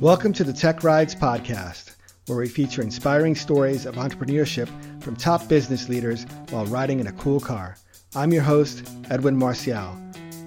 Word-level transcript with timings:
Welcome 0.00 0.32
to 0.32 0.44
the 0.44 0.54
Tech 0.54 0.82
Rides 0.82 1.14
podcast, 1.14 1.96
where 2.26 2.38
we 2.38 2.48
feature 2.48 2.80
inspiring 2.80 3.34
stories 3.34 3.84
of 3.84 3.96
entrepreneurship 3.96 4.70
from 5.02 5.14
top 5.14 5.46
business 5.46 5.90
leaders 5.90 6.24
while 6.48 6.64
riding 6.64 7.00
in 7.00 7.06
a 7.06 7.12
cool 7.12 7.38
car. 7.38 7.76
I'm 8.14 8.32
your 8.32 8.42
host, 8.42 8.90
Edwin 9.10 9.36
Marcial. 9.36 9.94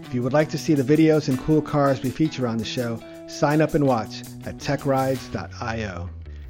If 0.02 0.12
you 0.12 0.24
would 0.24 0.34
like 0.34 0.50
to 0.50 0.58
see 0.58 0.74
the 0.74 0.81
videos 0.81 1.29
and 1.29 1.38
cool 1.39 1.62
cars 1.62 2.02
we 2.02 2.10
feature 2.10 2.47
on 2.47 2.58
the 2.58 2.66
show, 2.66 3.00
sign 3.28 3.62
up 3.62 3.76
and 3.76 3.86
watch 3.86 4.21
at 4.44 4.58
techrides.io. 4.58 6.09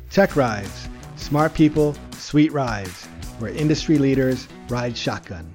Tech 0.09 0.35
Rides, 0.37 0.87
smart 1.17 1.53
people, 1.53 1.97
sweet 2.13 2.53
rides, 2.53 3.05
where 3.39 3.51
industry 3.51 3.97
leaders 3.97 4.47
ride 4.69 4.97
shotgun. 4.97 5.53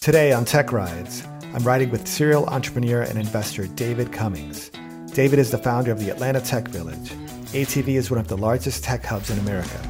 Today 0.00 0.32
on 0.32 0.44
Tech 0.44 0.70
Rides, 0.70 1.24
I'm 1.52 1.64
riding 1.64 1.90
with 1.90 2.06
serial 2.06 2.46
entrepreneur 2.46 3.02
and 3.02 3.18
investor 3.18 3.66
David 3.66 4.12
Cummings. 4.12 4.70
David 5.14 5.40
is 5.40 5.50
the 5.50 5.58
founder 5.58 5.90
of 5.90 5.98
the 5.98 6.08
Atlanta 6.08 6.40
Tech 6.40 6.68
Village. 6.68 7.10
ATV 7.50 7.88
is 7.88 8.08
one 8.08 8.20
of 8.20 8.28
the 8.28 8.36
largest 8.36 8.84
tech 8.84 9.04
hubs 9.04 9.30
in 9.30 9.38
America. 9.40 9.82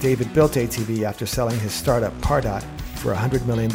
David 0.00 0.34
built 0.34 0.52
ATV 0.52 1.04
after 1.04 1.24
selling 1.24 1.58
his 1.60 1.72
startup 1.72 2.12
Pardot 2.20 2.62
for 2.98 3.14
$100 3.14 3.46
million. 3.46 3.72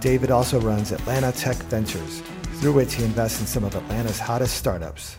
David 0.00 0.32
also 0.32 0.60
runs 0.60 0.90
Atlanta 0.90 1.30
Tech 1.30 1.54
Ventures, 1.54 2.22
through 2.58 2.72
which 2.72 2.94
he 2.94 3.04
invests 3.04 3.40
in 3.40 3.46
some 3.46 3.62
of 3.62 3.76
Atlanta's 3.76 4.18
hottest 4.18 4.56
startups. 4.56 5.16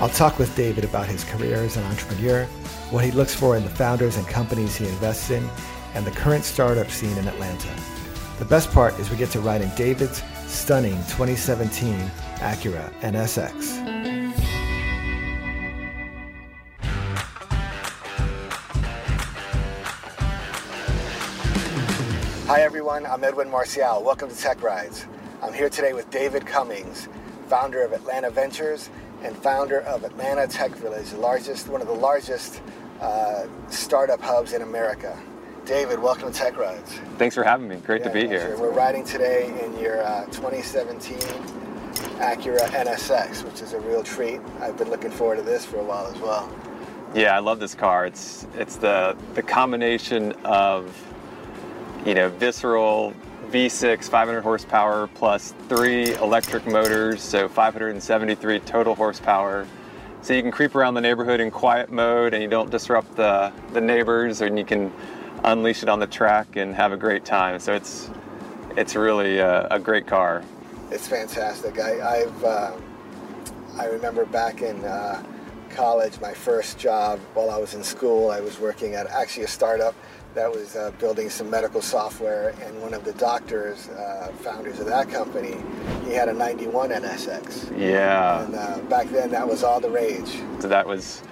I'll 0.00 0.08
talk 0.10 0.38
with 0.38 0.54
David 0.54 0.84
about 0.84 1.08
his 1.08 1.24
career 1.24 1.56
as 1.56 1.76
an 1.76 1.82
entrepreneur, 1.86 2.44
what 2.90 3.04
he 3.04 3.10
looks 3.10 3.34
for 3.34 3.56
in 3.56 3.64
the 3.64 3.70
founders 3.70 4.16
and 4.16 4.24
companies 4.28 4.76
he 4.76 4.86
invests 4.86 5.30
in, 5.30 5.42
and 5.94 6.04
the 6.04 6.10
current 6.10 6.44
startup 6.44 6.90
scene 6.90 7.16
in 7.16 7.28
Atlanta. 7.28 7.68
The 8.38 8.44
best 8.44 8.70
part 8.72 8.98
is 8.98 9.10
we 9.10 9.16
get 9.16 9.30
to 9.30 9.40
ride 9.40 9.62
in 9.62 9.70
David's 9.76 10.22
stunning 10.46 10.96
2017 11.06 11.94
Acura 12.36 12.92
NSX. 13.00 13.94
Hi 22.46 22.60
everyone, 22.60 23.06
I'm 23.06 23.24
Edwin 23.24 23.50
Marcial. 23.50 24.02
Welcome 24.02 24.28
to 24.28 24.36
Tech 24.36 24.62
Rides. 24.62 25.06
I'm 25.42 25.52
here 25.52 25.68
today 25.68 25.92
with 25.92 26.10
David 26.10 26.44
Cummings, 26.44 27.08
founder 27.48 27.82
of 27.82 27.92
Atlanta 27.92 28.30
Ventures 28.30 28.90
and 29.22 29.36
founder 29.36 29.80
of 29.80 30.04
Atlanta 30.04 30.46
Tech 30.46 30.72
Village, 30.72 31.10
the 31.10 31.18
largest, 31.18 31.68
one 31.68 31.80
of 31.80 31.86
the 31.86 31.94
largest 31.94 32.60
uh, 33.00 33.46
startup 33.70 34.20
hubs 34.20 34.52
in 34.52 34.62
America. 34.62 35.18
David, 35.66 35.98
welcome 35.98 36.30
to 36.30 36.38
Tech 36.38 36.58
Rides. 36.58 36.92
Thanks 37.16 37.34
for 37.34 37.42
having 37.42 37.66
me. 37.68 37.76
Great 37.76 38.02
Yeah, 38.02 38.08
to 38.08 38.12
be 38.12 38.26
here. 38.26 38.48
sure. 38.48 38.58
We're 38.60 38.70
riding 38.70 39.02
today 39.02 39.46
in 39.64 39.78
your 39.78 40.02
uh, 40.02 40.26
2017 40.26 41.16
Acura 42.18 42.66
NSX, 42.68 43.42
which 43.44 43.62
is 43.62 43.72
a 43.72 43.80
real 43.80 44.02
treat. 44.02 44.40
I've 44.60 44.76
been 44.76 44.90
looking 44.90 45.10
forward 45.10 45.36
to 45.36 45.42
this 45.42 45.64
for 45.64 45.78
a 45.78 45.82
while 45.84 46.06
as 46.06 46.18
well. 46.18 46.52
Yeah, 47.14 47.34
I 47.34 47.38
love 47.38 47.60
this 47.60 47.74
car. 47.74 48.04
It's 48.04 48.46
it's 48.58 48.76
the 48.76 49.16
the 49.34 49.42
combination 49.42 50.32
of 50.44 50.94
you 52.04 52.14
know 52.14 52.28
visceral 52.28 53.14
V6 53.50 54.04
500 54.10 54.42
horsepower 54.42 55.06
plus 55.14 55.54
three 55.68 56.12
electric 56.16 56.66
motors, 56.66 57.22
so 57.22 57.48
573 57.48 58.60
total 58.60 58.94
horsepower. 58.94 59.66
So 60.20 60.34
you 60.34 60.42
can 60.42 60.50
creep 60.50 60.74
around 60.74 60.94
the 60.94 61.00
neighborhood 61.00 61.40
in 61.40 61.50
quiet 61.50 61.90
mode, 61.90 62.34
and 62.34 62.42
you 62.42 62.48
don't 62.50 62.70
disrupt 62.70 63.16
the 63.16 63.50
the 63.72 63.80
neighbors, 63.80 64.42
and 64.42 64.58
you 64.58 64.64
can 64.64 64.92
unleash 65.44 65.82
it 65.82 65.88
on 65.88 66.00
the 66.00 66.06
track 66.06 66.56
and 66.56 66.74
have 66.74 66.92
a 66.92 66.96
great 66.96 67.24
time. 67.24 67.58
So 67.60 67.74
it's 67.74 68.10
it's 68.76 68.96
really 68.96 69.38
a, 69.38 69.68
a 69.68 69.78
great 69.78 70.06
car. 70.06 70.42
It's 70.90 71.06
fantastic. 71.06 71.78
I, 71.78 72.22
I've 72.22 72.44
uh, 72.44 72.72
I 73.78 73.86
remember 73.86 74.24
back 74.24 74.62
in 74.62 74.84
uh, 74.84 75.22
college, 75.70 76.20
my 76.20 76.32
first 76.32 76.78
job 76.78 77.18
while 77.34 77.50
I 77.50 77.58
was 77.58 77.74
in 77.74 77.82
school, 77.82 78.30
I 78.30 78.40
was 78.40 78.58
working 78.58 78.94
at 78.94 79.06
actually 79.08 79.44
a 79.44 79.48
startup 79.48 79.94
that 80.34 80.50
was 80.50 80.74
uh, 80.76 80.90
building 80.98 81.30
some 81.30 81.48
medical 81.48 81.80
software, 81.80 82.54
and 82.62 82.80
one 82.80 82.92
of 82.92 83.04
the 83.04 83.12
doctors, 83.14 83.88
uh, 83.90 84.32
founders 84.40 84.80
of 84.80 84.86
that 84.86 85.08
company, 85.08 85.56
he 86.04 86.12
had 86.12 86.28
a 86.28 86.32
91 86.32 86.90
NSX. 86.90 87.78
Yeah. 87.78 88.44
And 88.44 88.54
uh, 88.54 88.78
back 88.88 89.08
then, 89.10 89.30
that 89.30 89.46
was 89.46 89.62
all 89.62 89.80
the 89.80 89.90
rage. 89.90 90.40
So 90.58 90.68
that 90.68 90.86
was, 90.86 91.22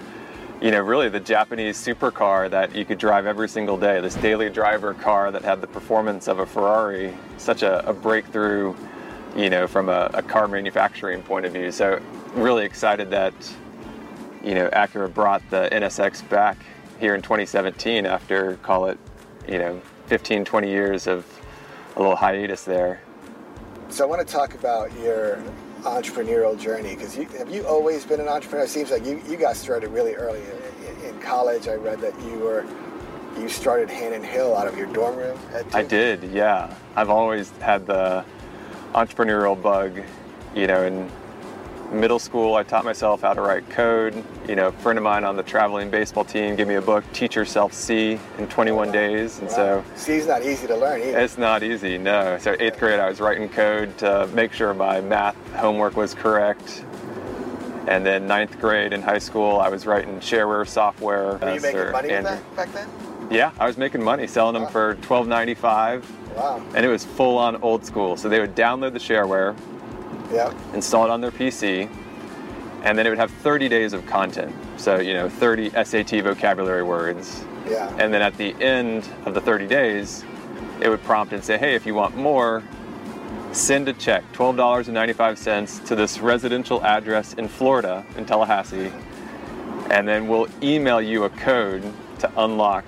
you 0.63 0.71
know, 0.71 0.81
really 0.81 1.09
the 1.09 1.19
Japanese 1.19 1.77
supercar 1.77 2.49
that 2.49 2.73
you 2.73 2.85
could 2.85 2.99
drive 2.99 3.27
every 3.27 3.49
single 3.49 3.77
day. 3.77 4.01
This 4.01 4.15
daily 4.15 4.49
driver 4.49 4.95
car 4.95 5.33
that 5.33 5.43
had 5.43 5.61
the 5.61 5.67
performance 5.67 6.29
of 6.29 6.39
a 6.39 6.47
Ferrari. 6.47 7.13
Such 7.37 7.65
a, 7.65 7.85
a 7.89 7.93
breakthrough, 7.93 8.73
you 9.37 9.51
know, 9.51 9.67
from 9.67 9.89
a, 9.89 10.09
a 10.15 10.23
car 10.23 10.47
manufacturing 10.47 11.21
point 11.25 11.47
of 11.47 11.53
view. 11.53 11.73
So 11.73 12.01
really 12.35 12.65
excited 12.65 13.11
that, 13.11 13.35
you 14.45 14.55
know, 14.55 14.69
Acura 14.69 15.13
brought 15.13 15.43
the 15.51 15.69
NSX 15.73 16.29
back 16.29 16.59
here 17.01 17.17
in 17.17 17.23
2017 17.23 18.07
after, 18.07 18.57
call 18.59 18.87
it, 18.87 18.99
you 19.49 19.59
know, 19.59 19.83
15, 20.07 20.45
20 20.45 20.69
years 20.69 21.09
of 21.09 21.27
a 21.97 21.99
little 21.99 22.15
hiatus 22.15 22.63
there. 22.63 23.01
So 23.89 24.05
I 24.05 24.07
want 24.07 24.25
to 24.25 24.33
talk 24.33 24.55
about 24.55 24.97
your 25.01 25.43
entrepreneurial 25.83 26.59
journey 26.59 26.95
because 26.95 27.17
you, 27.17 27.27
have 27.39 27.51
you 27.51 27.67
always 27.67 28.05
been 28.05 28.21
an 28.21 28.29
entrepreneur? 28.29 28.65
It 28.65 28.69
seems 28.69 28.91
like 28.91 29.05
you, 29.05 29.23
you 29.29 29.37
got 29.37 29.57
started 29.57 29.91
really 29.91 30.15
early 30.15 30.43
in, 30.43 31.15
in 31.15 31.21
college. 31.21 31.69
I 31.69 31.75
read 31.75 32.01
that 32.01 32.19
you 32.23 32.39
were 32.39 32.65
you 33.39 33.49
started 33.49 33.89
Hannon 33.89 34.23
Hill 34.23 34.55
out 34.57 34.69
of 34.69 34.77
your 34.77 34.87
dorm 34.93 35.17
room. 35.17 35.39
At 35.55 35.75
I 35.75 35.83
did, 35.83 36.23
yeah. 36.25 36.75
I've 36.97 37.11
always 37.11 37.51
had 37.59 37.87
the 37.87 38.25
entrepreneurial 38.95 39.61
bug. 39.61 40.03
You 40.55 40.67
know, 40.67 40.83
in 40.85 41.11
middle 41.93 42.19
school, 42.19 42.55
I 42.55 42.63
taught 42.63 42.85
myself 42.85 43.21
how 43.23 43.35
to 43.35 43.41
write 43.41 43.69
code. 43.71 44.23
You 44.49 44.57
know, 44.57 44.69
a 44.69 44.73
friend 44.73 44.99
of 44.99 45.03
mine 45.05 45.25
on 45.25 45.37
the 45.37 45.43
traveling 45.43 45.91
baseball 45.91 46.25
team 46.25 46.57
gave 46.57 46.67
me 46.69 46.75
a 46.77 46.83
book, 46.83 47.05
Teach 47.13 47.37
Yourself 47.37 47.73
C, 47.73 48.19
in 48.39 48.49
21 48.49 48.91
days. 48.91 49.39
And 49.41 49.51
so 49.51 49.85
C's 49.95 50.27
not 50.27 50.43
easy 50.43 50.67
to 50.67 50.77
learn 50.77 51.01
either. 51.03 51.19
it's 51.19 51.39
not 51.39 51.63
easy, 51.63 51.99
no. 51.99 52.39
So 52.39 52.57
eighth 52.59 52.79
grade, 52.79 52.99
I 53.01 53.09
was 53.09 53.21
writing 53.21 53.49
code 53.49 53.97
to 53.99 54.27
make 54.35 54.53
sure 54.53 54.73
my 54.75 55.01
math 55.01 55.37
homework 55.55 55.97
was 55.97 56.15
correct. 56.15 56.85
And 57.89 58.07
then 58.07 58.27
ninth 58.27 58.59
grade 58.61 58.93
in 58.93 59.03
high 59.03 59.19
school, 59.19 59.59
I 59.61 59.69
was 59.69 59.87
writing 59.87 60.21
shareware 60.21 60.67
software. 60.69 61.37
Were 61.39 61.55
you 61.55 61.61
making 61.61 61.91
money 61.93 62.09
with 62.13 62.23
that 62.25 62.57
back 62.57 62.73
then? 62.73 62.89
Yeah, 63.31 63.51
I 63.59 63.67
was 63.67 63.77
making 63.79 64.03
money 64.03 64.27
selling 64.27 64.55
them 64.55 64.65
Wow. 64.65 64.69
for 64.69 64.95
$12.95 64.97 66.03
Wow. 66.37 66.63
and 66.75 66.85
it 66.85 66.89
was 66.89 67.05
full 67.05 67.39
on 67.39 67.57
old 67.63 67.85
school. 67.85 68.17
So 68.17 68.29
they 68.29 68.41
would 68.41 68.55
download 68.55 68.93
the 68.93 68.99
shareware, 68.99 69.57
Yeah. 70.33 70.53
install 70.75 71.05
it 71.05 71.11
on 71.11 71.21
their 71.21 71.31
PC, 71.31 71.89
and 72.83 72.99
then 72.99 73.07
it 73.07 73.11
would 73.11 73.19
have 73.19 73.31
30 73.31 73.69
days 73.69 73.93
of 73.93 74.05
content. 74.07 74.55
So, 74.77 74.99
you 74.99 75.15
know, 75.15 75.29
30 75.29 75.71
SAT 75.85 76.23
vocabulary 76.23 76.83
words. 76.83 77.45
Yeah. 77.69 77.95
And 77.99 78.13
then 78.13 78.23
at 78.23 78.37
the 78.37 78.55
end 78.63 79.09
of 79.25 79.35
the 79.35 79.41
30 79.41 79.67
days, 79.67 80.25
it 80.81 80.89
would 80.89 81.03
prompt 81.05 81.33
and 81.33 81.45
say, 81.45 81.59
hey, 81.59 81.75
if 81.75 81.87
you 81.87 81.95
want 81.95 82.17
more, 82.17 82.63
send 83.53 83.89
a 83.89 83.93
check, 83.93 84.25
$12.95 84.33 85.87
to 85.87 85.95
this 85.95 86.19
residential 86.19 86.83
address 86.85 87.35
in 87.35 87.47
Florida, 87.47 88.05
in 88.17 88.25
Tallahassee, 88.25 88.91
and 89.91 90.09
then 90.09 90.27
we'll 90.27 90.49
email 90.63 91.01
you 91.01 91.25
a 91.25 91.31
code 91.31 91.83
to 92.19 92.31
unlock 92.43 92.85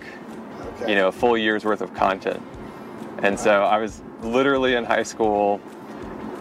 okay. 0.76 0.90
you 0.90 0.96
know, 0.96 1.08
a 1.08 1.12
full 1.12 1.36
year's 1.36 1.64
worth 1.64 1.80
of 1.80 1.92
content. 1.94 2.42
And 3.22 3.38
so 3.38 3.62
I 3.62 3.78
was 3.78 4.02
literally 4.22 4.74
in 4.74 4.84
high 4.84 5.02
school. 5.02 5.60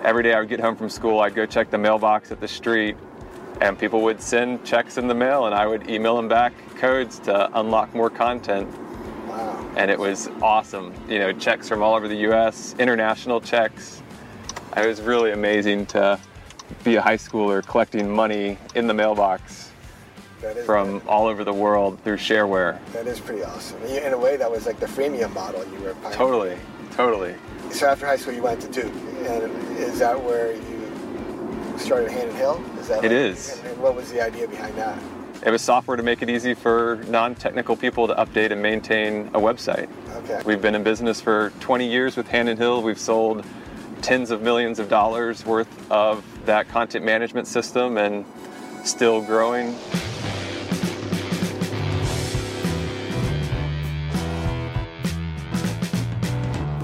Every 0.03 0.21
day 0.21 0.33
I 0.33 0.39
would 0.41 0.49
get 0.49 0.59
home 0.59 0.75
from 0.75 0.89
school, 0.89 1.21
I'd 1.21 1.33
go 1.33 1.45
check 1.45 1.71
the 1.71 1.77
mailbox 1.77 2.29
at 2.29 2.41
the 2.41 2.47
street, 2.47 2.97
and 3.61 3.79
people 3.79 4.01
would 4.01 4.21
send 4.21 4.65
checks 4.65 4.97
in 4.97 5.07
the 5.07 5.15
mail, 5.15 5.45
and 5.45 5.55
I 5.55 5.65
would 5.65 5.89
email 5.89 6.17
them 6.17 6.27
back 6.27 6.51
codes 6.75 7.19
to 7.19 7.49
unlock 7.57 7.95
more 7.95 8.09
content. 8.09 8.67
Wow. 9.29 9.65
And 9.77 9.89
it 9.89 9.97
was 9.97 10.27
awesome. 10.41 10.93
You 11.07 11.19
know, 11.19 11.31
checks 11.31 11.69
from 11.69 11.81
all 11.81 11.95
over 11.95 12.09
the 12.09 12.17
US, 12.31 12.75
international 12.79 13.39
checks. 13.39 14.03
It 14.75 14.85
was 14.85 15.01
really 15.01 15.31
amazing 15.31 15.85
to 15.87 16.19
be 16.83 16.97
a 16.97 17.01
high 17.01 17.15
schooler 17.15 17.65
collecting 17.65 18.13
money 18.13 18.57
in 18.75 18.87
the 18.87 18.93
mailbox 18.93 19.71
from 20.65 21.01
all 21.07 21.27
over 21.27 21.45
the 21.45 21.53
world 21.53 21.97
through 22.03 22.17
shareware. 22.17 22.77
That 22.91 23.07
is 23.07 23.21
pretty 23.21 23.45
awesome. 23.45 23.81
In 23.83 24.11
a 24.11 24.17
way, 24.17 24.35
that 24.35 24.51
was 24.51 24.65
like 24.65 24.81
the 24.81 24.85
freemium 24.85 25.33
model 25.33 25.63
you 25.71 25.79
were 25.79 25.93
pioneering. 25.93 26.17
Totally, 26.17 26.57
totally. 26.91 27.35
So 27.71 27.87
after 27.87 28.05
high 28.05 28.17
school, 28.17 28.33
you 28.33 28.43
went 28.43 28.59
to 28.61 28.67
Duke, 28.67 28.93
and 29.25 29.77
is 29.77 29.99
that 29.99 30.21
where 30.21 30.53
you 30.53 31.77
started 31.77 32.11
Hannon 32.11 32.35
Hill? 32.35 32.63
Is 32.79 32.87
that 32.87 32.99
It 33.03 33.09
like- 33.09 33.11
is. 33.11 33.59
And, 33.59 33.67
and 33.69 33.81
what 33.81 33.95
was 33.95 34.11
the 34.11 34.21
idea 34.21 34.47
behind 34.47 34.75
that? 34.77 34.97
It 35.45 35.51
was 35.51 35.61
software 35.61 35.97
to 35.97 36.03
make 36.03 36.21
it 36.21 36.29
easy 36.29 36.53
for 36.53 37.01
non-technical 37.09 37.75
people 37.75 38.07
to 38.07 38.13
update 38.15 38.51
and 38.51 38.61
maintain 38.61 39.27
a 39.33 39.39
website. 39.39 39.89
Okay. 40.23 40.41
We've 40.45 40.61
been 40.61 40.73
in 40.75 40.83
business 40.83 41.19
for 41.19 41.51
20 41.59 41.85
years 41.89 42.15
with 42.15 42.27
Hannon 42.29 42.55
Hill. 42.55 42.81
We've 42.81 42.99
sold 42.99 43.43
tens 44.01 44.31
of 44.31 44.41
millions 44.41 44.79
of 44.79 44.87
dollars 44.87 45.45
worth 45.45 45.91
of 45.91 46.23
that 46.45 46.69
content 46.69 47.03
management 47.03 47.47
system 47.47 47.97
and 47.97 48.25
still 48.85 49.21
growing. 49.21 49.75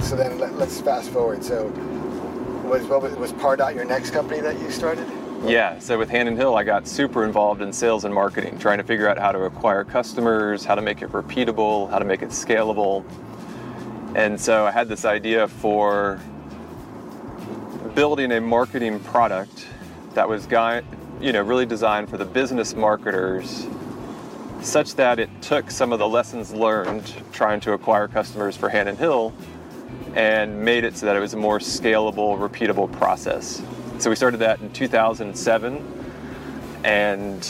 So 0.02 0.16
then 0.16 0.40
let, 0.40 0.50
us 0.52 0.56
let's 0.58 0.82
fast 0.82 1.12
forward. 1.12 1.44
So, 1.44 1.70
was 2.70 2.84
what 2.86 3.02
was, 3.02 3.16
was 3.16 3.34
Pardot 3.34 3.74
your 3.74 3.84
next 3.84 4.12
company 4.12 4.42
that 4.42 4.60
you 4.60 4.70
started? 4.70 5.08
Yeah, 5.46 5.80
so 5.80 5.98
with 5.98 6.10
Hannon 6.10 6.36
Hill, 6.36 6.56
I 6.56 6.64
got 6.64 6.88
super 6.88 7.24
involved 7.24 7.62
in 7.62 7.74
sales 7.74 8.04
and 8.06 8.14
marketing, 8.14 8.60
trying 8.60 8.78
to 8.78 8.84
figure 8.84 9.10
out 9.10 9.18
how 9.18 9.32
to 9.32 9.46
acquire 9.46 9.84
customers, 9.84 10.66
how 10.66 10.76
to 10.76 10.82
make 10.82 11.02
it 11.02 11.12
repeatable, 11.12 11.90
how 11.90 11.98
to 11.98 12.06
make 12.06 12.22
it 12.22 12.30
scalable. 12.30 13.04
And 14.16 14.40
so 14.40 14.66
I 14.66 14.72
had 14.72 14.88
this 14.88 15.06
idea 15.06 15.48
for 15.48 16.20
building 17.96 18.34
a 18.34 18.42
marketing 18.42 19.00
product 19.00 19.68
that 20.14 20.28
was 20.28 20.46
guy, 20.46 20.84
you 21.20 21.32
know, 21.32 21.42
really 21.42 21.66
designed 21.66 22.10
for 22.10 22.18
the 22.18 22.26
business 22.26 22.76
marketers 22.76 23.66
such 24.62 24.96
that 24.96 25.20
it 25.20 25.30
took 25.42 25.72
some 25.72 25.94
of 25.94 26.00
the 26.00 26.08
lessons 26.08 26.54
learned 26.54 27.14
trying 27.32 27.62
to 27.62 27.74
acquire 27.74 28.08
customers 28.08 28.58
for 28.58 28.70
Hannon 28.70 28.98
Hill 28.98 29.34
and 30.16 30.64
made 30.64 30.84
it 30.84 30.98
so 30.98 31.06
that 31.06 31.16
it 31.16 31.20
was 31.20 31.34
a 31.34 31.38
more 31.38 31.60
scalable, 31.60 32.38
repeatable 32.38 32.92
process. 32.92 33.62
So 34.00 34.10
we 34.10 34.16
started 34.16 34.38
that 34.38 34.60
in 34.62 34.72
2007, 34.72 35.84
and 36.84 37.46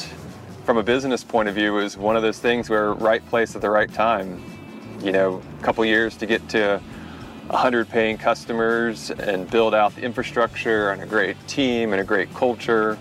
from 0.65 0.77
a 0.77 0.83
business 0.83 1.23
point 1.23 1.49
of 1.49 1.55
view, 1.55 1.77
it 1.77 1.83
was 1.83 1.97
one 1.97 2.15
of 2.15 2.21
those 2.21 2.39
things 2.39 2.69
where 2.69 2.93
right 2.93 3.25
place 3.29 3.55
at 3.55 3.61
the 3.61 3.69
right 3.69 3.91
time. 3.91 4.43
You 5.01 5.11
know, 5.11 5.41
a 5.59 5.63
couple 5.63 5.85
years 5.85 6.17
to 6.17 6.25
get 6.25 6.47
to 6.49 6.81
100 7.47 7.89
paying 7.89 8.17
customers 8.17 9.09
and 9.09 9.49
build 9.49 9.73
out 9.73 9.95
the 9.95 10.01
infrastructure 10.01 10.91
and 10.91 11.01
a 11.01 11.05
great 11.05 11.35
team 11.47 11.93
and 11.93 12.01
a 12.01 12.03
great 12.03 12.33
culture. 12.33 12.97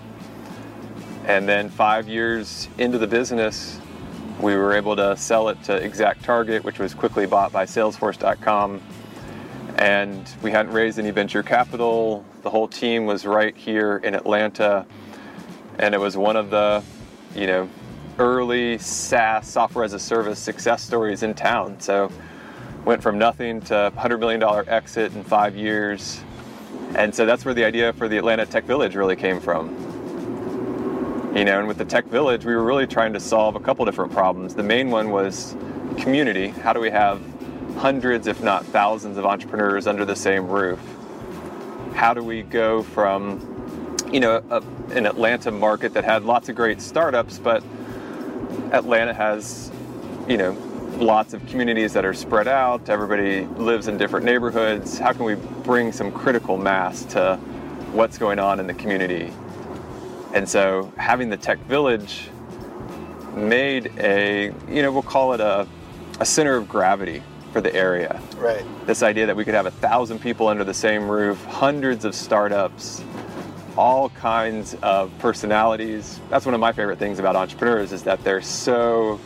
And 1.25 1.47
then 1.47 1.69
five 1.69 2.07
years 2.07 2.67
into 2.77 2.97
the 2.97 3.05
business, 3.05 3.79
we 4.39 4.55
were 4.55 4.73
able 4.73 4.95
to 4.95 5.15
sell 5.17 5.49
it 5.49 5.61
to 5.63 5.75
Exact 5.75 6.23
Target, 6.23 6.63
which 6.63 6.79
was 6.79 6.93
quickly 6.93 7.27
bought 7.27 7.51
by 7.51 7.65
Salesforce.com 7.65 8.81
and 9.79 10.29
we 10.41 10.51
hadn't 10.51 10.73
raised 10.73 10.99
any 10.99 11.09
venture 11.09 11.41
capital. 11.41 12.25
The 12.43 12.49
whole 12.49 12.67
team 12.67 13.05
was 13.05 13.25
right 13.25 13.55
here 13.55 13.97
in 14.03 14.13
Atlanta, 14.13 14.85
and 15.79 15.95
it 15.95 15.99
was 15.99 16.17
one 16.17 16.35
of 16.35 16.49
the, 16.49 16.83
you 17.33 17.47
know, 17.47 17.69
early 18.19 18.77
SaaS 18.77 19.47
software 19.47 19.85
as 19.85 19.93
a 19.93 19.99
service 19.99 20.37
success 20.37 20.83
stories 20.83 21.23
in 21.23 21.33
town. 21.33 21.79
So 21.79 22.11
went 22.83 23.01
from 23.01 23.17
nothing 23.17 23.61
to 23.61 23.93
$100 23.95 24.19
million 24.19 24.43
exit 24.67 25.13
in 25.13 25.23
five 25.23 25.55
years. 25.55 26.21
And 26.95 27.15
so 27.15 27.25
that's 27.25 27.45
where 27.45 27.53
the 27.53 27.63
idea 27.63 27.93
for 27.93 28.09
the 28.09 28.17
Atlanta 28.17 28.45
Tech 28.45 28.65
Village 28.65 28.95
really 28.95 29.15
came 29.15 29.39
from. 29.39 29.69
You 31.33 31.45
know, 31.45 31.59
and 31.59 31.69
with 31.69 31.77
the 31.77 31.85
Tech 31.85 32.05
Village, 32.05 32.43
we 32.43 32.53
were 32.53 32.63
really 32.63 32.87
trying 32.87 33.13
to 33.13 33.19
solve 33.19 33.55
a 33.55 33.59
couple 33.61 33.85
different 33.85 34.11
problems. 34.11 34.55
The 34.55 34.63
main 34.63 34.89
one 34.89 35.11
was 35.11 35.55
community. 35.97 36.49
How 36.49 36.73
do 36.73 36.81
we 36.81 36.89
have 36.89 37.21
hundreds, 37.79 38.27
if 38.27 38.43
not 38.43 38.65
thousands, 38.65 39.17
of 39.17 39.25
entrepreneurs 39.25 39.87
under 39.87 40.03
the 40.03 40.15
same 40.15 40.47
roof. 40.47 40.79
How 41.93 42.13
do 42.13 42.21
we 42.21 42.43
go 42.43 42.83
from, 42.83 43.95
you 44.11 44.19
know, 44.19 44.43
a, 44.49 44.61
an 44.91 45.05
Atlanta 45.05 45.49
market 45.49 45.93
that 45.93 46.03
had 46.03 46.25
lots 46.25 46.49
of 46.49 46.55
great 46.55 46.81
startups, 46.81 47.39
but 47.39 47.63
Atlanta 48.73 49.13
has, 49.13 49.71
you 50.27 50.35
know, 50.35 50.51
lots 50.97 51.33
of 51.33 51.45
communities 51.47 51.93
that 51.93 52.03
are 52.03 52.13
spread 52.13 52.49
out. 52.49 52.89
Everybody 52.89 53.45
lives 53.45 53.87
in 53.87 53.97
different 53.97 54.25
neighborhoods. 54.25 54.99
How 54.99 55.13
can 55.13 55.23
we 55.23 55.35
bring 55.35 55.93
some 55.93 56.11
critical 56.11 56.57
mass 56.57 57.05
to 57.05 57.37
what's 57.93 58.17
going 58.17 58.39
on 58.39 58.59
in 58.59 58.67
the 58.67 58.73
community? 58.73 59.31
And 60.33 60.47
so 60.47 60.91
having 60.97 61.29
the 61.29 61.37
tech 61.37 61.59
village 61.59 62.29
made 63.35 63.89
a, 63.97 64.51
you 64.67 64.81
know, 64.81 64.91
we'll 64.91 65.01
call 65.01 65.31
it 65.31 65.39
a, 65.39 65.65
a 66.19 66.25
center 66.25 66.57
of 66.57 66.67
gravity 66.67 67.23
for 67.51 67.61
the 67.61 67.73
area. 67.73 68.21
Right. 68.37 68.63
This 68.85 69.03
idea 69.03 69.25
that 69.25 69.35
we 69.35 69.45
could 69.45 69.53
have 69.53 69.65
a 69.65 69.71
thousand 69.71 70.19
people 70.19 70.47
under 70.47 70.63
the 70.63 70.73
same 70.73 71.09
roof, 71.09 71.43
hundreds 71.45 72.05
of 72.05 72.15
startups, 72.15 73.03
all 73.77 74.09
kinds 74.09 74.75
of 74.81 75.11
personalities. 75.19 76.19
That's 76.29 76.45
one 76.45 76.53
of 76.53 76.59
my 76.59 76.71
favorite 76.71 76.99
things 76.99 77.19
about 77.19 77.35
entrepreneurs 77.35 77.91
is 77.91 78.03
that 78.03 78.23
they're 78.23 78.41
so 78.41 79.19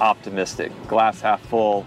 optimistic, 0.00 0.72
glass 0.88 1.20
half 1.20 1.40
full. 1.46 1.86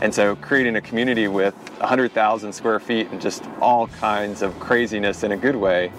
And 0.00 0.12
so 0.12 0.36
creating 0.36 0.76
a 0.76 0.80
community 0.80 1.28
with 1.28 1.54
100,000 1.78 2.52
square 2.52 2.80
feet 2.80 3.08
and 3.10 3.20
just 3.20 3.44
all 3.60 3.86
kinds 3.86 4.42
of 4.42 4.58
craziness 4.58 5.22
in 5.22 5.32
a 5.32 5.36
good 5.36 5.56
way 5.56 5.92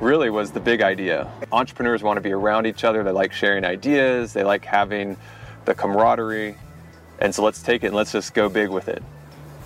really 0.00 0.30
was 0.30 0.50
the 0.50 0.60
big 0.60 0.82
idea. 0.82 1.30
Entrepreneurs 1.52 2.02
want 2.02 2.16
to 2.16 2.20
be 2.20 2.32
around 2.32 2.66
each 2.66 2.84
other. 2.84 3.04
They 3.04 3.10
like 3.10 3.32
sharing 3.32 3.64
ideas. 3.64 4.32
They 4.32 4.42
like 4.42 4.64
having 4.64 5.16
the 5.64 5.74
camaraderie. 5.74 6.56
And 7.20 7.34
so 7.34 7.44
let's 7.44 7.62
take 7.62 7.84
it 7.84 7.88
and 7.88 7.96
let's 7.96 8.12
just 8.12 8.34
go 8.34 8.48
big 8.48 8.70
with 8.70 8.88
it. 8.88 9.02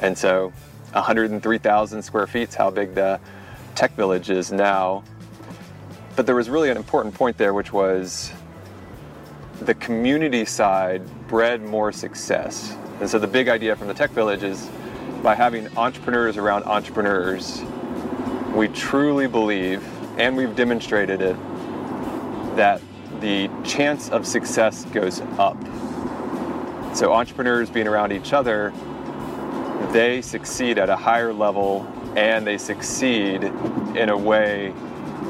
And 0.01 0.19
so 0.19 0.53
103,000 0.93 2.03
square 2.03 2.27
feet 2.27 2.49
is 2.49 2.55
how 2.55 2.71
big 2.71 2.95
the 2.95 3.21
tech 3.75 3.93
village 3.93 4.31
is 4.31 4.53
now. 4.53 5.05
But 6.17 6.27
there 6.27 6.35
was 6.35 6.51
really 6.51 6.71
an 6.71 6.77
important 6.77 7.15
point 7.15 7.39
there, 7.39 7.55
which 7.55 7.73
was 7.73 8.33
the 9.61 9.75
community 9.75 10.45
side 10.45 11.03
bred 11.29 11.63
more 11.63 11.93
success. 11.93 12.77
And 13.01 13.09
so 13.09 13.19
the 13.19 13.27
big 13.27 13.49
idea 13.49 13.75
from 13.77 13.89
the 13.89 13.95
tech 13.95 14.11
village 14.11 14.43
is 14.43 14.69
by 15.23 15.35
having 15.35 15.75
entrepreneurs 15.77 16.37
around 16.37 16.65
entrepreneurs, 16.65 17.63
we 18.55 18.69
truly 18.69 19.27
believe, 19.27 19.83
and 20.19 20.37
we've 20.37 20.55
demonstrated 20.55 21.23
it, 21.23 21.37
that 22.57 22.81
the 23.21 23.49
chance 23.65 24.11
of 24.11 24.27
success 24.27 24.85
goes 24.87 25.21
up 25.39 25.57
so 26.95 27.13
entrepreneurs 27.13 27.69
being 27.71 27.89
around 27.89 28.13
each 28.13 28.33
other, 28.33 28.73
they 29.93 30.23
succeed 30.23 30.79
at 30.79 30.89
a 30.89 30.97
higher 30.97 31.33
level 31.33 31.87
and 32.17 32.47
they 32.47 32.57
succeed 32.57 33.43
in 33.43 34.09
a 34.09 34.17
way 34.17 34.73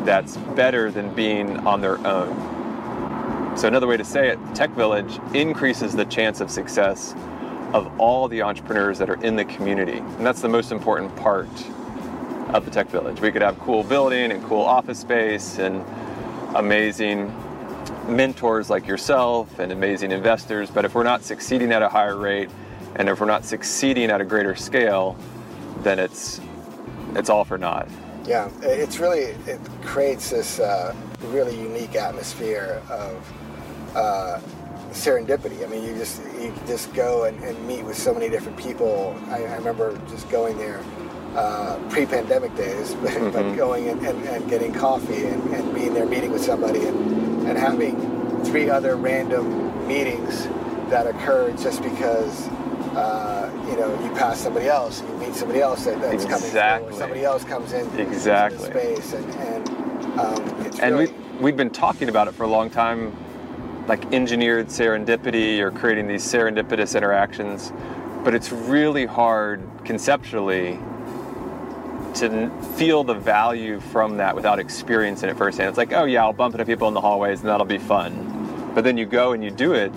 that's 0.05 0.37
better 0.37 0.91
than 0.91 1.13
being 1.15 1.59
on 1.67 1.81
their 1.81 1.99
own. 2.07 3.57
So 3.57 3.69
another 3.69 3.87
way 3.87 3.97
to 3.97 4.05
say 4.05 4.29
it, 4.29 4.39
Tech 4.55 4.71
Village 4.71 5.19
increases 5.33 5.95
the 5.95 6.05
chance 6.05 6.41
of 6.41 6.51
success 6.51 7.15
of 7.73 7.89
all 7.99 8.29
the 8.29 8.43
entrepreneurs 8.43 8.99
that 8.99 9.09
are 9.09 9.23
in 9.25 9.35
the 9.37 9.45
community. 9.45 9.99
And 9.99 10.27
that's 10.27 10.43
the 10.43 10.49
most 10.49 10.71
important 10.71 11.15
part 11.17 11.49
of 12.51 12.65
the 12.65 12.71
Tech 12.71 12.89
Village. 12.89 13.21
We 13.21 13.33
could 13.33 13.43
have 13.43 13.59
cool 13.61 13.83
building 13.83 14.33
and 14.33 14.45
cool 14.45 14.63
office 14.63 14.99
space 14.99 15.59
and 15.59 15.85
amazing 16.55 17.35
mentors 18.09 18.71
like 18.71 18.87
yourself 18.87 19.59
and 19.59 19.73
amazing 19.73 20.13
investors, 20.13 20.71
but 20.71 20.85
if 20.85 20.95
we're 20.95 21.03
not 21.03 21.23
succeeding 21.23 21.73
at 21.73 21.83
a 21.83 21.89
higher 21.89 22.17
rate 22.17 22.51
and 22.97 23.09
if 23.09 23.21
we're 23.21 23.27
not 23.27 23.45
succeeding 23.45 24.11
at 24.11 24.21
a 24.21 24.25
greater 24.25 24.55
scale, 24.55 25.17
then 25.83 25.99
it's 25.99 26.41
it's 27.17 27.29
all 27.29 27.45
for 27.45 27.59
naught. 27.59 27.89
Yeah, 28.25 28.51
it's 28.63 28.99
really 28.99 29.35
it 29.47 29.61
creates 29.83 30.31
this 30.31 30.61
uh, 30.61 30.95
really 31.25 31.59
unique 31.61 31.95
atmosphere 31.95 32.83
of 32.89 33.33
uh, 33.95 34.41
serendipity. 34.91 35.65
I 35.65 35.69
mean, 35.69 35.85
you 35.85 35.95
just 35.95 36.23
you 36.41 36.55
just 36.67 36.93
go 36.95 37.25
and, 37.25 37.43
and 37.45 37.67
meet 37.67 37.85
with 37.85 37.99
so 37.99 38.15
many 38.15 38.29
different 38.29 38.59
people. 38.59 39.17
I, 39.29 39.45
I 39.45 39.57
remember 39.57 39.99
just 40.09 40.29
going 40.31 40.57
there 40.57 40.83
uh, 41.35 41.79
pre-pandemic 41.91 42.55
days, 42.55 42.95
but, 43.03 43.11
mm-hmm. 43.11 43.31
but 43.31 43.57
going 43.57 43.89
and, 43.89 44.05
and, 44.07 44.25
and, 44.25 44.49
getting 44.49 44.73
coffee 44.73 45.27
and, 45.27 45.43
and 45.53 45.75
being 45.75 45.93
there, 45.93 46.07
meeting 46.07 46.31
with 46.31 46.45
somebody, 46.45 46.87
and 46.87 47.24
and 47.47 47.59
having 47.59 48.45
three 48.45 48.69
other 48.69 48.97
random 48.97 49.87
meetings 49.87 50.47
that 50.91 51.07
occur 51.07 51.51
just 51.57 51.83
because 51.83 52.49
uh, 52.97 53.51
you 53.69 53.77
know 53.77 53.91
you 54.03 54.11
pass 54.15 54.41
somebody 54.41 54.69
else, 54.69 55.03
you 55.03 55.09
meet 55.17 55.35
somebody 55.35 55.61
else 55.61 55.85
that, 55.85 56.01
that's 56.01 56.25
exactly. 56.25 56.51
coming 56.61 56.89
through, 56.89 56.99
somebody 56.99 57.25
else 57.25 57.45
comes 57.45 57.73
in 57.73 58.01
exactly 58.01 58.71
space, 58.71 59.13
and 59.13 59.35
and 59.35 59.69
um, 60.19 60.43
and 60.81 60.97
really... 60.97 61.07
we 61.07 61.25
we've 61.41 61.57
been 61.57 61.71
talking 61.71 62.09
about 62.09 62.29
it 62.29 62.35
for 62.35 62.45
a 62.45 62.49
long 62.49 62.71
time, 62.71 63.17
like 63.89 64.13
engineered 64.13 64.69
serendipity 64.69 65.59
or 65.59 65.71
creating 65.71 66.07
these 66.07 66.23
serendipitous 66.23 66.97
interactions, 66.97 67.73
but 68.23 68.35
it's 68.35 68.53
really 68.53 69.07
hard 69.07 69.67
conceptually 69.85 70.79
to 72.15 72.51
feel 72.77 73.05
the 73.05 73.15
value 73.15 73.81
from 73.81 74.17
that 74.19 74.35
without 74.35 74.59
experiencing 74.59 75.29
it 75.31 75.37
firsthand. 75.37 75.69
It's 75.69 75.79
like, 75.79 75.93
oh 75.93 76.05
yeah, 76.05 76.23
I'll 76.23 76.33
bump 76.33 76.55
into 76.55 76.65
people 76.65 76.89
in 76.89 76.95
the 76.95 77.01
hallways 77.01 77.41
and 77.41 77.49
that'll 77.49 77.67
be 77.67 77.79
fun. 77.79 78.73
But 78.75 78.85
then 78.85 78.97
you 78.97 79.07
go 79.07 79.33
and 79.33 79.43
you 79.43 79.51
do 79.51 79.73
it 79.73 79.93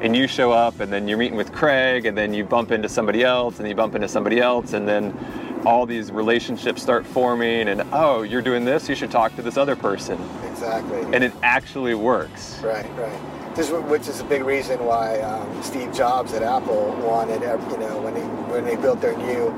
and 0.00 0.16
you 0.16 0.26
show 0.26 0.52
up 0.52 0.80
and 0.80 0.92
then 0.92 1.08
you're 1.08 1.18
meeting 1.18 1.36
with 1.36 1.52
Craig 1.52 2.06
and 2.06 2.16
then 2.16 2.34
you 2.34 2.44
bump 2.44 2.70
into 2.70 2.88
somebody 2.88 3.24
else 3.24 3.58
and 3.58 3.68
you 3.68 3.74
bump 3.74 3.94
into 3.94 4.08
somebody 4.08 4.40
else 4.40 4.72
and 4.72 4.86
then 4.86 5.16
all 5.64 5.86
these 5.86 6.12
relationships 6.12 6.82
start 6.82 7.04
forming 7.04 7.68
and 7.68 7.82
oh, 7.92 8.22
you're 8.22 8.42
doing 8.42 8.64
this, 8.64 8.88
you 8.88 8.94
should 8.94 9.10
talk 9.10 9.34
to 9.36 9.42
this 9.42 9.56
other 9.56 9.74
person. 9.74 10.20
Exactly. 10.50 11.00
And 11.12 11.24
it 11.24 11.32
actually 11.42 11.94
works. 11.94 12.60
Right, 12.60 12.88
right. 12.96 13.54
This, 13.56 13.70
which 13.70 14.06
is 14.06 14.20
a 14.20 14.24
big 14.24 14.44
reason 14.44 14.84
why 14.84 15.18
um, 15.20 15.62
Steve 15.62 15.92
Jobs 15.94 16.34
at 16.34 16.42
Apple 16.42 16.94
wanted, 17.02 17.40
you 17.40 17.78
know, 17.78 18.00
when 18.02 18.12
they 18.12 18.20
when 18.52 18.64
they 18.66 18.76
built 18.76 19.00
their 19.00 19.16
new 19.16 19.48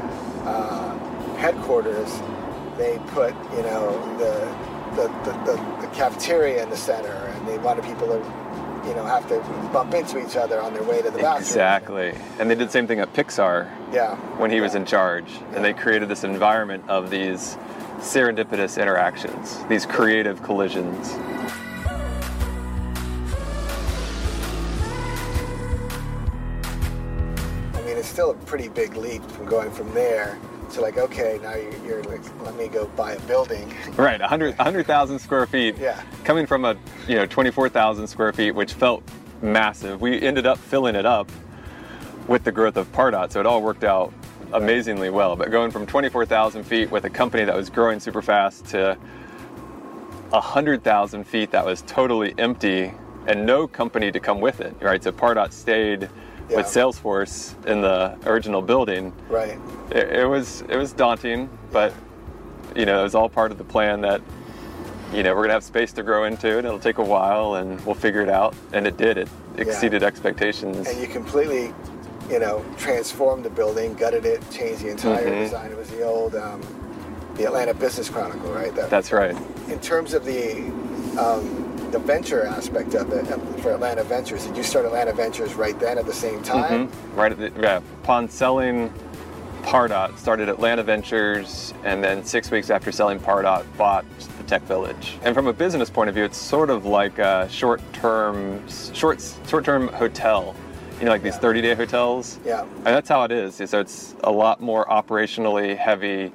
uh, 0.45 0.88
headquarters, 1.39 2.21
they 2.77 2.99
put 3.09 3.35
you 3.57 3.63
know 3.63 4.19
the 4.19 4.79
the, 4.97 5.07
the, 5.25 5.33
the, 5.45 5.87
the 5.87 5.87
cafeteria 5.95 6.63
in 6.63 6.71
the 6.71 6.77
center, 6.77 7.13
and 7.13 7.49
a 7.49 7.61
lot 7.61 7.79
of 7.79 7.85
people 7.85 8.07
to 8.09 8.17
you 8.89 8.95
know 8.95 9.05
have 9.05 9.29
to 9.29 9.39
bump 9.73 9.95
into 9.95 10.25
each 10.25 10.37
other 10.37 10.61
on 10.61 10.73
their 10.73 10.83
way 10.83 11.01
to 11.03 11.11
the 11.11 11.19
bathroom. 11.19 11.43
Exactly. 11.43 12.15
And 12.39 12.51
they 12.51 12.55
did 12.55 12.69
the 12.69 12.73
same 12.73 12.87
thing 12.87 13.01
at 13.01 13.13
Pixar 13.13 13.71
Yeah. 13.93 14.17
when 14.39 14.51
he 14.51 14.61
was 14.61 14.75
in 14.75 14.85
charge. 14.85 15.31
And 15.55 15.65
they 15.65 15.73
created 15.73 16.09
this 16.09 16.25
environment 16.25 16.85
of 16.89 17.11
these 17.11 17.57
serendipitous 17.99 18.81
interactions, 18.81 19.63
these 19.69 19.85
creative 19.85 20.43
collisions. 20.43 21.13
I 27.75 27.83
mean, 27.85 27.97
it's 27.97 28.09
still 28.09 28.31
a 28.31 28.35
pretty 28.47 28.69
big 28.69 28.97
leap 28.97 29.23
from 29.31 29.47
going 29.47 29.71
from 29.71 29.93
there 29.93 30.39
to 30.73 30.81
like, 30.81 30.99
okay, 30.99 31.39
now 31.43 31.55
you're, 31.55 31.85
you're 31.85 32.03
like, 32.05 32.21
let 32.43 32.55
me 32.57 32.69
go 32.69 32.87
buy 32.89 33.13
a 33.13 33.21
building. 33.21 33.73
Right, 33.97 34.21
100 34.21 34.57
100,000 34.57 35.19
square 35.19 35.47
feet. 35.47 35.77
Yeah. 35.79 36.01
Coming 36.25 36.47
from 36.47 36.65
a, 36.65 36.77
you 37.07 37.17
know, 37.17 37.27
24,000 37.27 38.07
square 38.07 38.33
feet, 38.33 38.53
which 38.53 38.73
felt 38.75 39.03
massive. 39.43 40.01
We 40.01 40.21
ended 40.21 40.47
up 40.47 40.59
filling 40.59 40.95
it 40.95 41.07
up 41.07 41.31
with 42.27 42.45
the 42.45 42.53
growth 42.53 42.77
of 42.77 42.91
Pardot, 42.93 43.33
so 43.33 43.41
it 43.41 43.47
all 43.47 43.63
worked 43.63 43.85
out 43.85 44.13
amazingly 44.53 45.11
well. 45.11 45.37
But 45.37 45.51
going 45.51 45.71
from 45.71 45.87
24,000 45.87 46.65
feet 46.65 46.91
with 46.91 47.05
a 47.05 47.11
company 47.11 47.45
that 47.45 47.55
was 47.55 47.71
growing 47.71 48.01
super 48.01 48.23
fast 48.23 48.67
to 48.67 48.97
100,000 50.31 51.25
feet 51.25 51.51
that 51.53 51.65
was 51.65 51.83
totally 51.83 52.35
empty 52.39 52.93
and 53.27 53.45
no 53.47 53.67
company 53.67 54.11
to 54.13 54.21
come 54.21 54.41
with 54.41 54.61
it, 54.61 54.75
right? 54.81 55.03
So 55.03 55.13
Pardot 55.13 55.53
stayed 55.53 56.09
Yeah. 56.49 56.57
with 56.57 56.67
Salesforce 56.67 57.55
in 57.67 57.81
the 57.83 58.17
original 58.27 58.63
building. 58.63 59.13
right. 59.29 59.59
It, 59.91 60.11
it 60.21 60.27
was 60.27 60.63
it 60.69 60.77
was 60.77 60.93
daunting, 60.93 61.49
but 61.73 61.93
you 62.77 62.85
know 62.87 63.01
it 63.01 63.03
was 63.03 63.15
all 63.15 63.29
part 63.29 63.51
of 63.53 63.59
the 63.59 63.65
plan 63.65 64.01
that 64.03 64.21
you 65.13 65.23
know 65.23 65.35
we're 65.35 65.43
gonna 65.43 65.55
have 65.55 65.65
space 65.65 65.93
to 65.93 66.03
grow 66.03 66.25
into 66.25 66.59
and 66.59 66.67
it'll 66.67 66.79
take 66.79 66.99
a 66.99 67.05
while 67.05 67.55
and 67.55 67.85
we'll 67.87 67.95
figure 67.95 68.23
it 68.23 68.29
out. 68.29 68.55
And 68.73 68.87
it 68.87 68.97
did. 68.97 69.17
It 69.19 69.29
exceeded 69.57 70.03
expectations. 70.03 70.87
And 70.87 71.01
you 71.01 71.07
completely, 71.09 71.73
you 72.31 72.39
know, 72.39 72.65
transformed 72.77 73.45
the 73.45 73.51
building, 73.51 73.95
gutted 73.95 74.25
it, 74.27 74.43
changed 74.51 74.83
the 74.83 74.91
entire 74.91 75.27
Mhm. 75.27 75.45
design. 75.45 75.71
It 75.73 75.77
was 75.79 75.91
the 75.91 76.03
old, 76.03 76.35
um, 76.37 76.61
the 77.37 77.45
Atlanta 77.47 77.73
Business 77.75 78.09
Chronicle, 78.11 78.53
right? 78.53 78.75
That, 78.75 78.91
That's 78.91 79.11
right. 79.13 79.37
in 79.69 79.79
terms 79.81 80.13
of 80.15 80.25
the 80.25 80.59
um, 81.19 81.68
the 81.93 81.99
venture 81.99 82.45
aspect 82.45 82.95
of 82.95 83.13
it 83.13 83.31
um, 83.33 83.41
for 83.59 83.73
Atlanta 83.73 84.05
Ventures, 84.05 84.47
did 84.47 84.57
you 84.57 84.63
start 84.63 84.85
Atlanta 84.85 85.13
Ventures 85.13 85.55
right 85.55 85.79
then 85.79 85.99
at 85.99 86.07
the 86.07 86.13
same 86.13 86.43
time? 86.43 86.89
Mhm. 86.89 87.17
Right 87.17 87.33
at 87.33 87.39
the, 87.39 87.53
yeah, 87.61 87.81
upon 88.03 88.29
selling 88.29 88.93
Pardot, 89.63 90.17
started 90.17 90.49
Atlanta 90.49 90.83
Ventures, 90.83 91.75
and 91.85 92.03
then 92.03 92.25
six 92.25 92.51
weeks 92.51 92.71
after 92.71 92.91
selling 92.91 93.19
Pardot, 93.19 93.65
bought 93.77 94.05
the 94.39 94.45
Tech 94.45 94.63
Village. 94.63 95.19
And 95.23 95.35
from 95.35 95.47
a 95.47 95.53
business 95.53 95.91
point 95.91 96.09
of 96.09 96.15
view, 96.15 96.25
it's 96.25 96.39
sort 96.39 96.71
of 96.71 96.87
like 96.87 97.19
a 97.19 97.47
short-term, 97.51 98.63
short, 98.95 99.23
short-term 99.47 99.89
hotel. 99.89 100.55
You 100.99 101.05
know, 101.05 101.13
like 101.13 101.23
these 101.23 101.37
30-day 101.37 101.75
hotels. 101.75 102.39
Yeah. 102.45 102.63
And 102.63 102.87
that's 102.87 103.09
how 103.09 103.23
it 103.23 103.31
is. 103.31 103.57
So 103.57 103.79
it's 103.79 104.17
a 104.25 104.33
lot 104.33 104.61
more 104.61 104.85
operationally 104.87 105.77
heavy. 105.77 106.33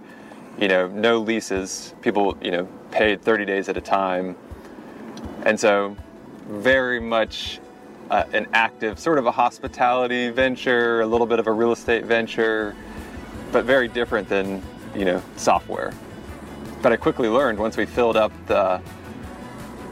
You 0.58 0.68
know, 0.68 0.88
no 0.88 1.18
leases. 1.18 1.94
People, 2.02 2.38
you 2.42 2.52
know, 2.52 2.68
paid 2.92 3.22
30 3.22 3.44
days 3.46 3.68
at 3.68 3.76
a 3.76 3.82
time, 3.82 4.38
and 5.46 5.60
so 5.60 5.96
very 6.48 7.00
much 7.00 7.60
uh, 8.10 8.24
an 8.34 8.48
active 8.54 9.00
sort 9.00 9.18
of 9.18 9.26
a 9.26 9.32
hospitality 9.32 10.30
venture, 10.30 11.02
a 11.02 11.06
little 11.06 11.28
bit 11.28 11.40
of 11.40 11.48
a 11.48 11.52
real 11.52 11.72
estate 11.72 12.06
venture, 12.06 12.76
but 13.52 13.66
very 13.66 13.88
different 13.88 14.28
than 14.28 14.62
you 14.96 15.06
know 15.06 15.22
software. 15.36 15.94
But 16.82 16.92
I 16.92 16.98
quickly 16.98 17.30
learned 17.30 17.60
once 17.60 17.78
we 17.78 17.86
filled 17.86 18.18
up 18.18 18.32
the 18.48 18.82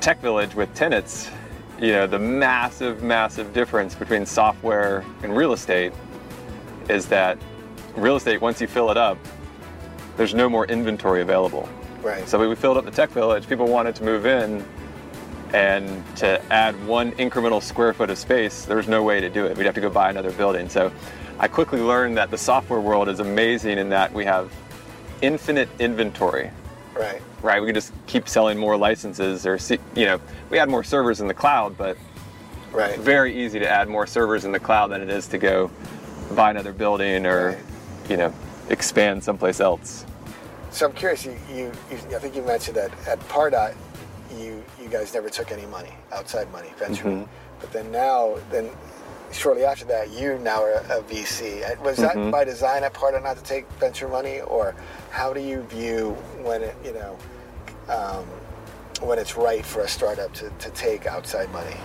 tech 0.01 0.19
village 0.19 0.55
with 0.55 0.73
tenants, 0.73 1.29
you 1.79 1.93
know, 1.93 2.05
the 2.05 2.19
massive, 2.19 3.01
massive 3.01 3.53
difference 3.53 3.95
between 3.95 4.25
software 4.25 5.05
and 5.23 5.35
real 5.35 5.53
estate 5.53 5.93
is 6.89 7.05
that 7.07 7.37
real 7.95 8.15
estate, 8.15 8.41
once 8.41 8.59
you 8.59 8.67
fill 8.67 8.91
it 8.91 8.97
up, 8.97 9.17
there's 10.17 10.33
no 10.33 10.49
more 10.49 10.65
inventory 10.65 11.21
available. 11.21 11.69
Right. 12.01 12.27
So 12.27 12.47
we 12.47 12.55
filled 12.55 12.77
up 12.77 12.85
the 12.85 12.91
tech 12.91 13.09
village, 13.11 13.47
people 13.47 13.67
wanted 13.67 13.95
to 13.95 14.03
move 14.03 14.25
in, 14.25 14.65
and 15.53 16.03
to 16.17 16.41
add 16.51 16.75
one 16.85 17.11
incremental 17.13 17.61
square 17.61 17.93
foot 17.93 18.09
of 18.09 18.17
space, 18.17 18.65
there's 18.65 18.87
no 18.87 19.03
way 19.03 19.19
to 19.19 19.29
do 19.29 19.45
it. 19.45 19.57
We'd 19.57 19.65
have 19.65 19.75
to 19.75 19.81
go 19.81 19.89
buy 19.89 20.09
another 20.09 20.31
building. 20.31 20.69
So 20.69 20.91
I 21.39 21.47
quickly 21.47 21.81
learned 21.81 22.17
that 22.17 22.31
the 22.31 22.37
software 22.37 22.79
world 22.79 23.09
is 23.09 23.19
amazing 23.19 23.77
in 23.77 23.89
that 23.89 24.13
we 24.13 24.25
have 24.25 24.51
infinite 25.21 25.69
inventory 25.79 26.51
right. 26.95 27.21
right? 27.41 27.61
We 27.61 27.67
can 27.67 27.75
just 27.75 27.93
keep 28.07 28.27
selling 28.27 28.57
more 28.57 28.77
licenses 28.77 29.45
or, 29.45 29.57
see, 29.57 29.79
you 29.95 30.05
know, 30.05 30.21
we 30.49 30.59
add 30.59 30.69
more 30.69 30.83
servers 30.83 31.21
in 31.21 31.27
the 31.27 31.33
cloud, 31.33 31.77
but 31.77 31.97
Right. 32.71 32.97
very 32.99 33.35
easy 33.35 33.59
to 33.59 33.69
add 33.69 33.89
more 33.89 34.07
servers 34.07 34.45
in 34.45 34.53
the 34.53 34.59
cloud 34.59 34.91
than 34.91 35.01
it 35.01 35.09
is 35.09 35.27
to 35.27 35.37
go 35.37 35.69
buy 36.35 36.51
another 36.51 36.71
building 36.71 37.25
or, 37.25 37.47
Right. 37.49 37.57
you 38.09 38.17
know, 38.17 38.33
expand 38.69 39.23
someplace 39.23 39.59
else. 39.59 40.05
So 40.69 40.85
I'm 40.85 40.93
curious. 40.93 41.25
You, 41.25 41.35
you, 41.49 41.71
you 41.91 41.97
I 42.15 42.19
think 42.19 42.33
you 42.33 42.41
mentioned 42.43 42.77
that 42.77 42.91
at 43.05 43.19
Pardot, 43.27 43.75
you 44.39 44.63
you 44.81 44.89
guys 44.89 45.13
never 45.13 45.29
took 45.29 45.51
any 45.51 45.65
money, 45.65 45.93
outside 46.11 46.51
money, 46.51 46.71
venture. 46.77 47.05
Mhm. 47.05 47.27
But 47.59 47.71
then 47.71 47.91
now, 47.91 48.37
then 48.49 48.69
shortly 49.31 49.63
after 49.65 49.85
that, 49.85 50.09
you 50.11 50.37
now 50.39 50.63
are 50.63 50.83
a 50.89 51.01
VC. 51.01 51.63
Uh, 51.63 51.75
Was 51.83 51.97
that 51.97 52.15
Mhm. 52.15 52.31
by 52.31 52.43
design 52.43 52.83
at 52.83 52.93
Pardot 52.93 53.23
not 53.23 53.37
to 53.37 53.43
take 53.43 53.65
venture 53.79 54.07
money, 54.07 54.41
or 54.41 54.73
how 55.11 55.33
do 55.33 55.39
you 55.41 55.61
view 55.63 56.11
when 56.43 56.63
it 56.63 56.75
you 56.83 56.93
know 56.93 57.17
um, 57.89 58.25
when 59.01 59.17
it's 59.19 59.35
right 59.35 59.65
for 59.65 59.81
a 59.81 59.87
startup 59.87 60.31
to, 60.33 60.49
to 60.59 60.69
take 60.71 61.05
outside 61.07 61.51
money? 61.51 61.75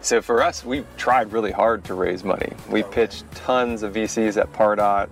So 0.00 0.22
for 0.22 0.42
us, 0.42 0.64
we 0.64 0.84
tried 0.96 1.32
really 1.32 1.50
hard 1.52 1.84
to 1.84 1.94
raise 1.94 2.24
money. 2.24 2.52
We 2.70 2.82
Okay. 2.84 2.92
pitched 3.06 3.30
tons 3.34 3.82
of 3.82 3.92
VCs 3.92 4.36
at 4.40 4.50
Pardot. 4.52 5.08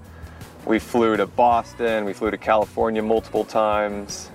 We 0.64 0.78
flew 0.78 1.16
to 1.16 1.26
Boston, 1.26 2.04
we 2.04 2.12
flew 2.14 2.30
to 2.30 2.38
California 2.38 3.02
multiple 3.02 3.44
times. 3.44 4.30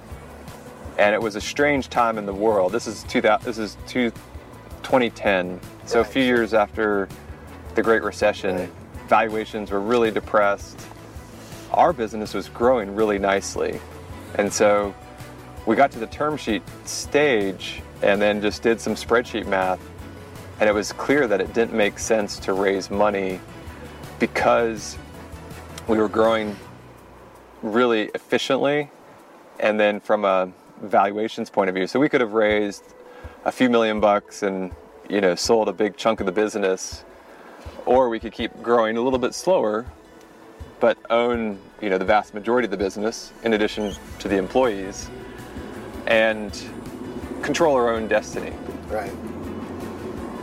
And 0.98 1.16
it 1.16 1.22
was 1.22 1.36
a 1.36 1.42
strange 1.42 1.90
time 1.90 2.18
in 2.18 2.26
the 2.26 2.34
world. 2.34 2.72
This 2.72 2.88
is 2.88 3.04
2000, 3.04 3.46
this 3.46 3.58
is 3.58 3.78
two, 3.88 4.12
2010. 4.84 5.60
So 5.86 6.00
a 6.02 6.04
few 6.04 6.24
years 6.24 6.54
after 6.54 7.10
the 7.76 7.82
Great 7.82 8.04
Recession, 8.04 8.56
Right. 8.58 8.70
valuations 9.08 9.72
were 9.72 9.80
really 9.80 10.12
depressed. 10.12 10.80
Our 11.72 11.94
business 11.94 12.34
was 12.34 12.50
growing 12.50 12.94
really 12.96 13.18
nicely. 13.20 13.80
And 14.36 14.52
so 14.54 14.94
we 15.66 15.76
got 15.76 15.92
to 15.92 16.00
the 16.00 16.08
term 16.08 16.38
sheet 16.38 16.62
stage 16.86 17.82
and 18.02 18.22
then 18.22 18.42
just 18.42 18.62
did 18.62 18.80
some 18.82 18.96
spreadsheet 18.96 19.48
math 19.48 19.80
and 20.60 20.70
it 20.70 20.74
was 20.74 20.92
clear 20.92 21.28
that 21.28 21.42
it 21.42 21.54
didn't 21.54 21.74
make 21.74 21.98
sense 21.98 22.38
to 22.40 22.54
raise 22.54 22.90
money 22.92 23.40
because 24.20 24.98
we 25.88 25.98
were 25.98 26.08
growing 26.08 26.56
really 27.62 28.04
efficiently 28.14 28.90
and 29.60 29.80
then 29.80 30.00
from 30.00 30.26
a 30.26 30.52
valuations 30.84 31.50
point 31.50 31.70
of 31.70 31.76
view 31.76 31.88
so 31.88 32.00
we 32.00 32.10
could 32.10 32.22
have 32.22 32.34
raised 32.34 32.84
a 33.46 33.52
few 33.52 33.70
million 33.70 34.00
bucks 34.00 34.44
and 34.44 34.72
you 35.10 35.22
know 35.22 35.36
sold 35.36 35.70
a 35.70 35.74
big 35.74 35.98
chunk 35.98 36.20
of 36.20 36.26
the 36.26 36.32
business 36.32 37.04
or 37.86 38.10
we 38.10 38.20
could 38.20 38.32
keep 38.34 38.52
growing 38.62 38.98
a 38.98 39.02
little 39.02 39.20
bit 39.20 39.34
slower 39.34 39.86
but 40.80 40.98
own 41.10 41.58
you 41.82 41.90
know 41.90 41.98
the 41.98 42.06
vast 42.06 42.34
majority 42.34 42.66
of 42.66 42.72
the 42.72 42.78
business 42.78 43.32
in 43.44 43.54
addition 43.54 43.94
to 44.20 44.28
the 44.28 44.38
employees 44.38 45.10
and 46.08 46.64
control 47.42 47.76
our 47.76 47.90
own 47.94 48.08
destiny 48.08 48.54
Right. 48.90 49.12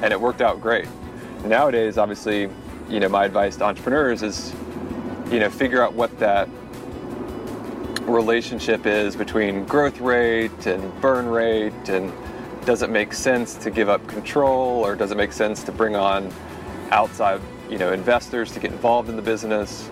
and 0.03 0.13
it 0.13 0.21
worked 0.21 0.41
out 0.41 0.61
great. 0.61 0.87
Nowadays, 1.45 1.99
obviously, 1.99 2.51
you 2.89 3.01
know, 3.01 3.09
my 3.09 3.25
advice 3.25 3.57
to 3.57 3.65
entrepreneurs 3.65 4.23
is, 4.23 4.53
you 5.31 5.39
know, 5.39 5.49
figure 5.49 5.83
out 5.83 5.95
what 5.95 6.19
that 6.19 6.49
relationship 8.07 8.87
is 8.87 9.17
between 9.17 9.65
growth 9.65 10.01
rate 10.01 10.67
and 10.67 11.01
burn 11.01 11.27
rate 11.27 11.89
and 11.89 12.13
does 12.65 12.83
it 12.83 12.91
make 12.91 13.13
sense 13.13 13.55
to 13.55 13.71
give 13.71 13.89
up 13.89 14.07
control 14.07 14.85
or 14.85 14.95
does 14.95 15.11
it 15.11 15.17
make 15.17 15.33
sense 15.33 15.63
to 15.65 15.73
bring 15.73 15.97
on 15.97 16.33
outside, 16.91 17.41
you 17.69 17.79
know, 17.79 17.93
investors 17.93 18.53
to 18.53 18.61
get 18.61 18.73
involved 18.73 19.09
in 19.09 19.17
the 19.17 19.23
business? 19.23 19.91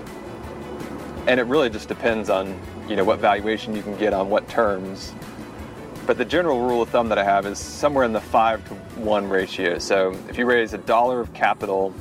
And 1.27 1.41
it 1.41 1.45
really 1.45 1.71
just 1.71 1.89
depends 1.89 2.31
on, 2.31 2.59
you 2.89 2.97
know, 2.97 3.05
what 3.05 3.19
valuation 3.19 3.75
you 3.75 3.83
can 3.83 3.97
get 3.97 4.13
on 4.13 4.31
what 4.31 4.49
terms. 4.49 5.13
But 6.07 6.17
the 6.17 6.25
general 6.25 6.61
rule 6.61 6.81
of 6.81 6.89
thumb 6.89 7.09
that 7.11 7.19
I 7.19 7.25
have 7.25 7.45
is 7.47 7.59
somewhere 7.59 8.05
in 8.05 8.13
the 8.13 8.21
five 8.21 8.67
to 8.69 8.75
one 9.01 9.29
ratio. 9.29 9.79
So 9.79 10.17
if 10.29 10.39
you 10.39 10.47
raise 10.47 10.73
a 10.73 10.79
dollar 10.79 11.21
of 11.21 11.33
capital 11.35 11.93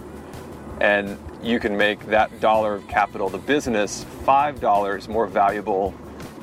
and 0.80 1.18
you 1.44 1.60
can 1.60 1.78
make 1.78 2.06
that 2.08 2.40
dollar 2.40 2.76
of 2.76 2.88
capital, 2.88 3.30
the 3.30 3.38
business, 3.38 4.04
five 4.26 4.60
dollars 4.60 5.08
more 5.08 5.28
valuable 5.28 5.94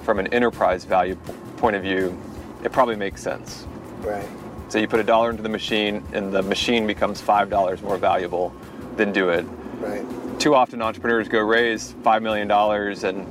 from 0.03 0.19
an 0.19 0.33
enterprise 0.33 0.85
value 0.85 1.17
point 1.57 1.77
of 1.77 1.83
view, 1.83 2.17
it 2.63 2.73
probably 2.73 2.97
makes 2.97 3.23
sense. 3.23 3.67
Right. 4.01 4.29
So 4.69 4.79
you 4.79 4.89
put 4.89 5.01
a 5.01 5.05
dollar 5.05 5.31
into 5.31 5.43
the 5.43 5.49
machine 5.49 6.05
and 6.13 6.33
the 6.33 6.43
machine 6.43 6.87
becomes 6.87 7.21
five 7.21 7.51
dollars 7.51 7.83
more 7.83 7.97
valuable, 7.97 8.55
then 8.97 9.13
do 9.13 9.31
it. 9.31 9.45
Right. 9.79 10.05
Too 10.39 10.55
often 10.55 10.83
entrepreneurs 10.83 11.29
go 11.29 11.41
raise 11.41 11.93
five 12.03 12.23
million 12.23 12.49
dollars 12.49 13.05
and 13.05 13.27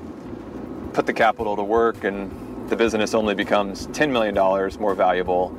put 0.94 1.06
the 1.06 1.14
capital 1.14 1.56
to 1.56 1.64
work 1.64 2.04
and 2.04 2.70
the 2.70 2.76
business 2.76 3.14
only 3.14 3.36
becomes 3.36 3.88
$10 3.88 4.10
million 4.10 4.34
more 4.80 4.96
valuable, 4.96 5.56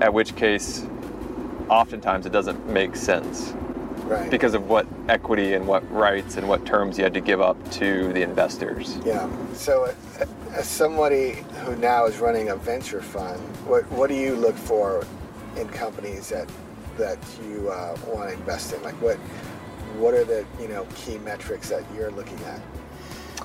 at 0.00 0.12
which 0.12 0.34
case 0.36 0.86
oftentimes 1.68 2.24
it 2.24 2.32
doesn't 2.32 2.66
make 2.68 2.96
sense 2.96 3.52
Right. 4.06 4.30
because 4.30 4.54
of 4.54 4.68
what 4.68 4.86
equity 5.08 5.54
and 5.54 5.66
what 5.66 5.90
rights 5.92 6.36
and 6.36 6.48
what 6.48 6.64
terms 6.64 6.96
you 6.96 7.04
had 7.04 7.14
to 7.14 7.20
give 7.20 7.40
up 7.40 7.56
to 7.72 8.12
the 8.12 8.22
investors. 8.22 8.98
Yeah. 9.04 9.28
So, 9.54 9.84
uh, 9.84 10.26
as 10.52 10.68
somebody 10.68 11.44
who 11.64 11.74
now 11.76 12.06
is 12.06 12.18
running 12.18 12.50
a 12.50 12.56
venture 12.56 13.02
fund, 13.02 13.40
what 13.66 13.90
what 13.90 14.08
do 14.08 14.14
you 14.14 14.36
look 14.36 14.56
for 14.56 15.04
in 15.56 15.68
companies 15.68 16.28
that 16.28 16.48
that 16.98 17.18
you 17.42 17.68
uh, 17.68 17.96
want 18.06 18.30
to 18.30 18.36
invest 18.36 18.72
in? 18.72 18.82
Like, 18.82 19.00
what 19.02 19.16
what 19.98 20.14
are 20.14 20.24
the 20.24 20.44
you 20.60 20.68
know 20.68 20.86
key 20.94 21.18
metrics 21.18 21.68
that 21.70 21.82
you're 21.94 22.10
looking 22.12 22.38
at? 22.44 22.60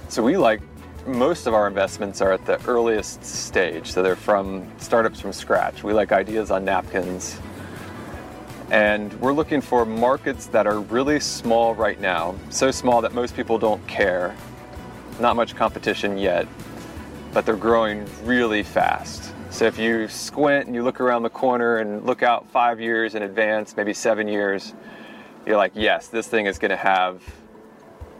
So 0.09 0.21
we 0.21 0.37
like 0.37 0.61
most 1.07 1.47
of 1.47 1.53
our 1.53 1.67
investments 1.67 2.21
are 2.21 2.31
at 2.31 2.45
the 2.45 2.63
earliest 2.67 3.23
stage. 3.25 3.91
So 3.91 4.03
they're 4.03 4.15
from 4.15 4.71
startups 4.77 5.19
from 5.19 5.33
scratch. 5.33 5.83
We 5.83 5.93
like 5.93 6.11
ideas 6.11 6.51
on 6.51 6.65
napkins. 6.65 7.39
And 8.71 9.11
we're 9.19 9.33
looking 9.33 9.59
for 9.59 9.85
markets 9.85 10.45
that 10.47 10.65
are 10.65 10.79
really 10.79 11.19
small 11.19 11.75
right 11.75 11.99
now. 11.99 12.35
So 12.51 12.71
small 12.71 13.01
that 13.01 13.13
most 13.13 13.35
people 13.35 13.59
don't 13.59 13.85
care. 13.85 14.33
Not 15.19 15.35
much 15.35 15.57
competition 15.57 16.17
yet, 16.17 16.47
but 17.33 17.45
they're 17.45 17.57
growing 17.57 18.07
really 18.23 18.63
fast. 18.63 19.33
So 19.49 19.65
if 19.65 19.77
you 19.77 20.07
squint 20.07 20.67
and 20.67 20.73
you 20.73 20.83
look 20.83 21.01
around 21.01 21.23
the 21.23 21.29
corner 21.29 21.79
and 21.79 22.05
look 22.05 22.23
out 22.23 22.49
five 22.49 22.79
years 22.79 23.13
in 23.13 23.23
advance, 23.23 23.75
maybe 23.75 23.93
seven 23.93 24.25
years, 24.29 24.73
you're 25.45 25.57
like, 25.57 25.73
yes, 25.75 26.07
this 26.07 26.29
thing 26.29 26.45
is 26.45 26.57
going 26.57 26.71
to 26.71 26.77
have 26.77 27.21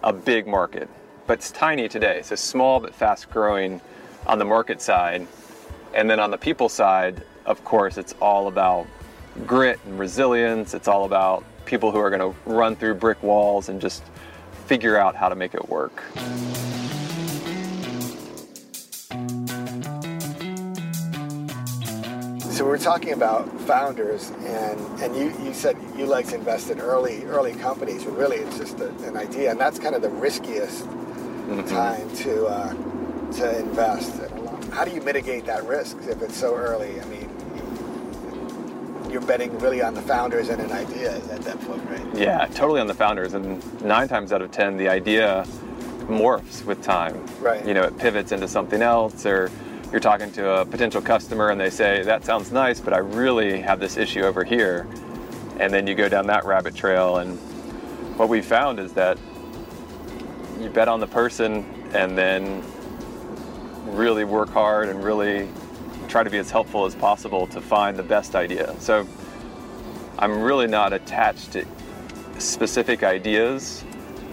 a 0.03 0.12
big 0.12 0.48
market. 0.48 0.89
But 1.27 1.38
it's 1.39 1.51
tiny 1.51 1.88
today, 1.88 2.24
so 2.24 2.36
small 2.36 2.81
but 2.81 2.93
fast 2.93 3.29
growing 3.29 3.79
on 4.27 4.38
the 4.38 4.43
market 4.43 4.81
side. 4.81 5.25
And 5.93 6.10
then 6.10 6.20
on 6.20 6.29
the 6.29 6.38
people 6.38 6.67
side, 6.67 7.24
of 7.46 7.63
course, 7.63 7.98
it's 7.98 8.15
all 8.20 8.50
about 8.50 8.86
grit 9.45 9.79
and 9.85 9.97
resilience. 9.97 10.73
It's 10.73 10.88
all 10.88 11.05
about 11.05 11.43
people 11.65 11.91
who 11.91 12.00
are 12.00 12.09
going 12.09 12.33
to 12.33 12.38
run 12.50 12.75
through 12.75 12.95
brick 12.95 13.21
walls 13.23 13.69
and 13.69 13.79
just 13.79 14.03
figure 14.65 14.97
out 14.97 15.15
how 15.15 15.29
to 15.29 15.35
make 15.35 15.53
it 15.53 15.69
work. 15.69 16.03
So 22.51 22.67
we're 22.67 22.77
talking 22.77 23.13
about 23.13 23.50
founders, 23.61 24.29
and 24.45 24.79
and 25.01 25.15
you, 25.15 25.33
you 25.43 25.53
said 25.53 25.75
you 25.97 26.05
like 26.05 26.27
to 26.27 26.35
invest 26.35 26.69
in 26.69 26.79
early 26.79 27.23
early 27.23 27.53
companies, 27.53 28.03
but 28.03 28.15
really 28.15 28.38
it's 28.38 28.57
just 28.59 28.79
a, 28.79 28.89
an 29.05 29.17
idea, 29.17 29.50
and 29.50 29.59
that's 29.59 29.79
kind 29.79 29.95
of 29.95 30.03
the 30.03 30.09
riskiest 30.09 30.85
time 31.67 32.07
to 32.17 32.45
uh, 32.45 32.73
to 33.33 33.59
invest. 33.59 34.21
How 34.71 34.85
do 34.85 34.91
you 34.91 35.01
mitigate 35.01 35.45
that 35.47 35.65
risk 35.65 35.97
if 36.07 36.21
it's 36.21 36.38
so 36.38 36.55
early? 36.55 37.01
I 37.01 37.05
mean, 37.05 37.29
you're 39.11 39.21
betting 39.21 39.57
really 39.59 39.81
on 39.81 39.93
the 39.93 40.01
founders 40.01 40.49
and 40.49 40.61
an 40.61 40.71
idea 40.71 41.17
at 41.17 41.41
that 41.41 41.59
point, 41.61 41.83
right? 41.89 42.15
Yeah, 42.15 42.45
totally 42.47 42.79
on 42.79 42.87
the 42.87 42.93
founders. 42.93 43.33
And 43.33 43.81
nine 43.81 44.07
times 44.07 44.31
out 44.31 44.41
of 44.41 44.51
ten, 44.51 44.77
the 44.77 44.87
idea 44.87 45.45
morphs 46.07 46.63
with 46.65 46.81
time. 46.81 47.23
Right. 47.39 47.65
You 47.65 47.73
know, 47.73 47.83
it 47.83 47.97
pivots 47.97 48.31
into 48.31 48.47
something 48.47 48.81
else, 48.81 49.25
or 49.25 49.51
you're 49.91 49.99
talking 49.99 50.31
to 50.33 50.61
a 50.61 50.65
potential 50.65 51.01
customer 51.01 51.49
and 51.49 51.59
they 51.59 51.69
say, 51.69 52.03
That 52.03 52.23
sounds 52.23 52.51
nice, 52.51 52.79
but 52.79 52.93
I 52.93 52.99
really 52.99 53.59
have 53.59 53.79
this 53.79 53.97
issue 53.97 54.21
over 54.21 54.43
here. 54.43 54.87
And 55.59 55.73
then 55.73 55.85
you 55.85 55.95
go 55.95 56.09
down 56.09 56.27
that 56.27 56.45
rabbit 56.45 56.75
trail. 56.75 57.17
And 57.17 57.37
what 58.17 58.29
we 58.29 58.41
found 58.41 58.79
is 58.79 58.93
that 58.93 59.17
you 60.59 60.69
bet 60.69 60.87
on 60.87 60.99
the 60.99 61.07
person 61.07 61.65
and 61.93 62.17
then 62.17 62.63
really 63.87 64.23
work 64.23 64.49
hard 64.49 64.89
and 64.89 65.03
really 65.03 65.49
try 66.11 66.23
to 66.23 66.29
be 66.29 66.37
as 66.37 66.51
helpful 66.51 66.85
as 66.85 66.93
possible 66.93 67.47
to 67.47 67.61
find 67.61 67.95
the 67.97 68.03
best 68.03 68.35
idea. 68.35 68.75
So 68.79 69.07
I'm 70.19 70.41
really 70.41 70.67
not 70.67 70.91
attached 70.91 71.53
to 71.53 71.65
specific 72.37 73.01
ideas, 73.01 73.85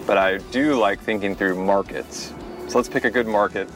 but 0.05 0.17
I 0.17 0.39
do 0.51 0.77
like 0.77 0.99
thinking 0.99 1.35
through 1.35 1.55
markets. 1.55 2.33
So 2.67 2.77
let's 2.77 2.89
pick 2.89 3.05
a 3.05 3.09
good 3.09 3.27
market. 3.27 3.69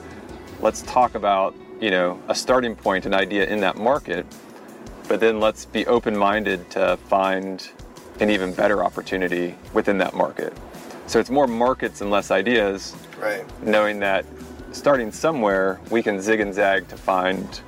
Let's 0.59 0.81
talk 0.81 1.15
about, 1.15 1.55
you 1.79 1.91
know, 1.91 2.19
a 2.27 2.35
starting 2.35 2.75
point, 2.75 3.05
an 3.05 3.13
idea 3.13 3.45
in 3.45 3.61
that 3.61 3.77
market, 3.77 4.25
but 5.07 5.21
then 5.21 5.39
let's 5.39 5.63
be 5.63 5.85
open-minded 5.87 6.69
to 6.71 6.97
find 7.07 7.69
an 8.19 8.29
even 8.29 8.53
better 8.53 8.83
opportunity 8.83 9.55
within 9.73 9.97
that 9.99 10.13
market. 10.13 10.53
So 11.07 11.19
it's 11.19 11.29
more 11.29 11.47
markets 11.47 12.01
and 12.01 12.11
less 12.11 12.31
ideas, 12.31 12.95
Right. 13.17 13.45
knowing 13.63 13.99
that 13.99 14.25
starting 14.73 15.11
somewhere, 15.11 15.79
we 15.89 16.03
can 16.03 16.21
zig 16.21 16.41
and 16.41 16.53
zag 16.53 16.89
to 16.89 16.97
find 16.97 17.61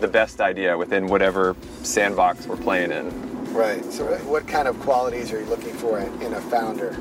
the 0.00 0.08
best 0.08 0.40
idea 0.40 0.76
within 0.76 1.06
whatever 1.06 1.56
sandbox 1.82 2.46
we're 2.46 2.56
playing 2.56 2.90
in. 2.92 3.52
Right. 3.52 3.84
So 3.86 4.06
uh, 4.06 4.18
what 4.18 4.46
kind 4.46 4.68
of 4.68 4.78
qualities 4.80 5.32
are 5.32 5.40
you 5.40 5.46
looking 5.46 5.72
for 5.74 5.98
in, 5.98 6.34
a 6.34 6.40
founder? 6.42 6.96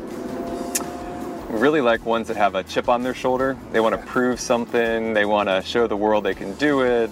We 1.49 1.59
really 1.59 1.81
like 1.81 2.05
ones 2.05 2.27
that 2.29 2.37
have 2.37 2.55
a 2.55 2.63
chip 2.63 2.87
on 2.87 3.03
their 3.03 3.13
shoulder. 3.13 3.57
They 3.71 3.79
want 3.79 3.99
to 3.99 4.05
prove 4.07 4.39
something, 4.39 5.13
they 5.13 5.25
want 5.25 5.49
to 5.49 5.61
show 5.61 5.87
the 5.87 5.97
world 5.97 6.23
they 6.23 6.33
can 6.33 6.53
do 6.55 6.81
it, 6.81 7.11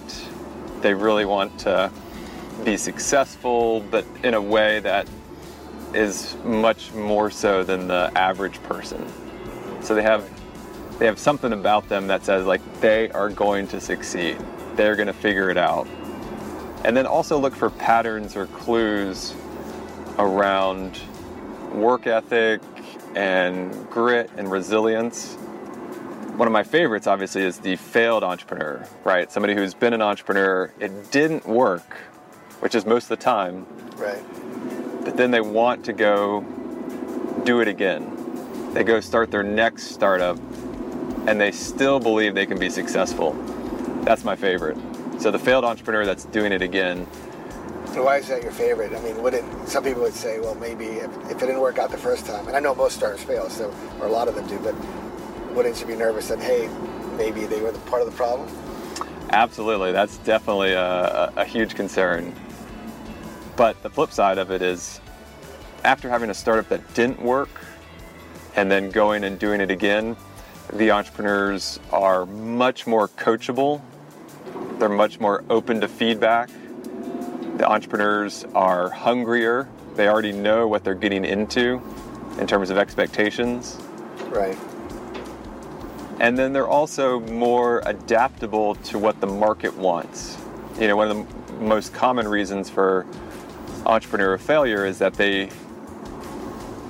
they 0.80 0.94
really 0.94 1.24
want 1.24 1.58
to 1.60 1.90
be 2.64 2.76
successful, 2.76 3.80
but 3.90 4.06
in 4.22 4.34
a 4.34 4.40
way 4.40 4.80
that 4.80 5.06
is 5.92 6.36
much 6.44 6.92
more 6.92 7.30
so 7.30 7.62
than 7.62 7.86
the 7.86 8.10
average 8.16 8.62
person. 8.64 9.06
So 9.82 9.94
they 9.94 10.02
have 10.02 10.28
they 10.98 11.06
have 11.06 11.18
something 11.18 11.52
about 11.52 11.88
them 11.88 12.06
that 12.06 12.24
says 12.24 12.46
like 12.46 12.62
they 12.80 13.10
are 13.10 13.28
going 13.28 13.66
to 13.68 13.80
succeed. 13.80 14.38
They're 14.76 14.96
going 14.96 15.06
to 15.06 15.12
figure 15.12 15.50
it 15.50 15.56
out. 15.56 15.86
And 16.84 16.96
then 16.96 17.06
also 17.06 17.38
look 17.38 17.54
for 17.54 17.70
patterns 17.70 18.36
or 18.36 18.46
clues 18.46 19.34
around 20.18 21.00
work 21.72 22.06
ethic 22.06 22.60
and 23.14 23.88
grit 23.90 24.30
and 24.36 24.50
resilience. 24.50 25.34
One 26.36 26.48
of 26.48 26.52
my 26.52 26.64
favorites, 26.64 27.06
obviously, 27.06 27.42
is 27.42 27.58
the 27.58 27.76
failed 27.76 28.24
entrepreneur, 28.24 28.86
right? 29.04 29.30
Somebody 29.30 29.54
who's 29.54 29.72
been 29.72 29.92
an 29.94 30.02
entrepreneur, 30.02 30.72
it 30.80 31.10
didn't 31.12 31.46
work, 31.46 31.96
which 32.60 32.74
is 32.74 32.84
most 32.84 33.04
of 33.04 33.08
the 33.10 33.16
time, 33.16 33.66
Right. 33.96 34.22
but 35.04 35.16
then 35.16 35.30
they 35.30 35.40
want 35.40 35.84
to 35.84 35.92
go 35.92 36.44
do 37.44 37.60
it 37.60 37.68
again. 37.68 38.10
They 38.72 38.82
go 38.82 38.98
start 39.00 39.30
their 39.30 39.44
next 39.44 39.92
startup 39.92 40.36
and 41.28 41.40
they 41.40 41.52
still 41.52 42.00
believe 42.00 42.34
they 42.34 42.46
can 42.46 42.58
be 42.58 42.68
successful. 42.68 43.36
That's 44.04 44.24
my 44.24 44.36
favorite. 44.36 44.76
So 45.18 45.30
the 45.30 45.38
failed 45.38 45.64
entrepreneur 45.64 46.04
that's 46.04 46.26
doing 46.26 46.52
it 46.52 46.60
again, 46.62 47.06
So 47.94 48.02
why 48.02 48.16
is 48.16 48.26
that 48.26 48.42
your 48.42 48.50
favorite? 48.50 48.92
I 48.92 49.00
mean, 49.00 49.22
would 49.22 49.34
it? 49.34 49.44
Some 49.66 49.84
people 49.84 50.02
would 50.02 50.14
say, 50.14 50.40
well, 50.40 50.56
maybe 50.56 50.86
if, 50.86 51.10
if 51.30 51.30
it 51.30 51.38
didn't 51.40 51.60
work 51.60 51.78
out 51.78 51.90
the 51.92 51.96
first 51.96 52.26
time, 52.26 52.48
and 52.48 52.56
I 52.56 52.60
know 52.60 52.74
most 52.74 52.96
startups 52.96 53.22
fail, 53.22 53.48
so 53.48 53.72
or 54.00 54.06
a 54.06 54.10
lot 54.10 54.26
of 54.26 54.34
them 54.34 54.46
do, 54.48 54.58
but 54.58 54.74
wouldn't 55.54 55.80
you 55.80 55.86
be 55.86 55.94
nervous 55.94 56.28
that 56.28 56.40
hey, 56.40 56.68
maybe 57.16 57.46
they 57.46 57.60
were 57.60 57.70
the 57.70 57.78
part 57.80 58.02
of 58.02 58.10
the 58.10 58.16
problem? 58.16 58.48
Absolutely, 59.30 59.92
that's 59.92 60.18
definitely 60.18 60.72
a, 60.72 60.82
a, 60.82 61.32
a 61.36 61.44
huge 61.44 61.76
concern. 61.76 62.34
But 63.56 63.80
the 63.84 63.90
flip 63.90 64.10
side 64.10 64.38
of 64.38 64.50
it 64.50 64.60
is, 64.60 65.00
after 65.84 66.08
having 66.08 66.30
a 66.30 66.34
startup 66.34 66.68
that 66.70 66.94
didn't 66.94 67.22
work, 67.22 67.64
and 68.56 68.68
then 68.68 68.90
going 68.90 69.22
and 69.22 69.38
doing 69.38 69.60
it 69.60 69.70
again, 69.70 70.16
the 70.72 70.90
entrepreneurs 70.90 71.78
are 71.92 72.26
much 72.26 72.88
more 72.88 73.06
coachable. 73.06 73.80
They're 74.78 74.88
much 74.88 75.20
more 75.20 75.44
open 75.50 75.80
to 75.80 75.88
feedback. 75.88 76.50
The 77.56 77.68
entrepreneurs 77.68 78.44
are 78.54 78.90
hungrier. 78.90 79.68
They 79.94 80.08
already 80.08 80.32
know 80.32 80.66
what 80.66 80.82
they're 80.82 80.94
getting 80.94 81.24
into 81.24 81.80
in 82.38 82.46
terms 82.46 82.70
of 82.70 82.78
expectations. 82.78 83.78
Right. 84.28 84.58
And 86.20 86.38
then 86.38 86.52
they're 86.52 86.68
also 86.68 87.20
more 87.20 87.82
adaptable 87.86 88.74
to 88.76 88.98
what 88.98 89.20
the 89.20 89.26
market 89.26 89.76
wants. 89.76 90.36
You 90.78 90.88
know, 90.88 90.96
one 90.96 91.10
of 91.10 91.16
the 91.16 91.54
most 91.54 91.92
common 91.92 92.26
reasons 92.26 92.68
for 92.68 93.06
entrepreneurial 93.84 94.40
failure 94.40 94.84
is 94.84 94.98
that 94.98 95.14
they 95.14 95.50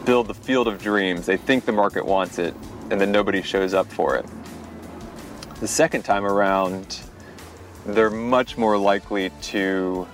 build 0.04 0.28
the 0.28 0.34
field 0.34 0.68
of 0.68 0.80
dreams. 0.80 1.26
They 1.26 1.36
think 1.36 1.64
the 1.64 1.72
market 1.72 2.04
wants 2.06 2.38
it, 2.38 2.54
and 2.90 3.00
then 3.00 3.10
nobody 3.12 3.42
shows 3.42 3.74
up 3.74 3.86
for 3.90 4.16
it. 4.16 4.26
The 5.60 5.68
second 5.68 6.02
time 6.02 6.24
around, 6.24 7.00
they're 7.86 8.10
much 8.10 8.56
more 8.56 8.78
likely 8.78 9.30
to 9.42 10.06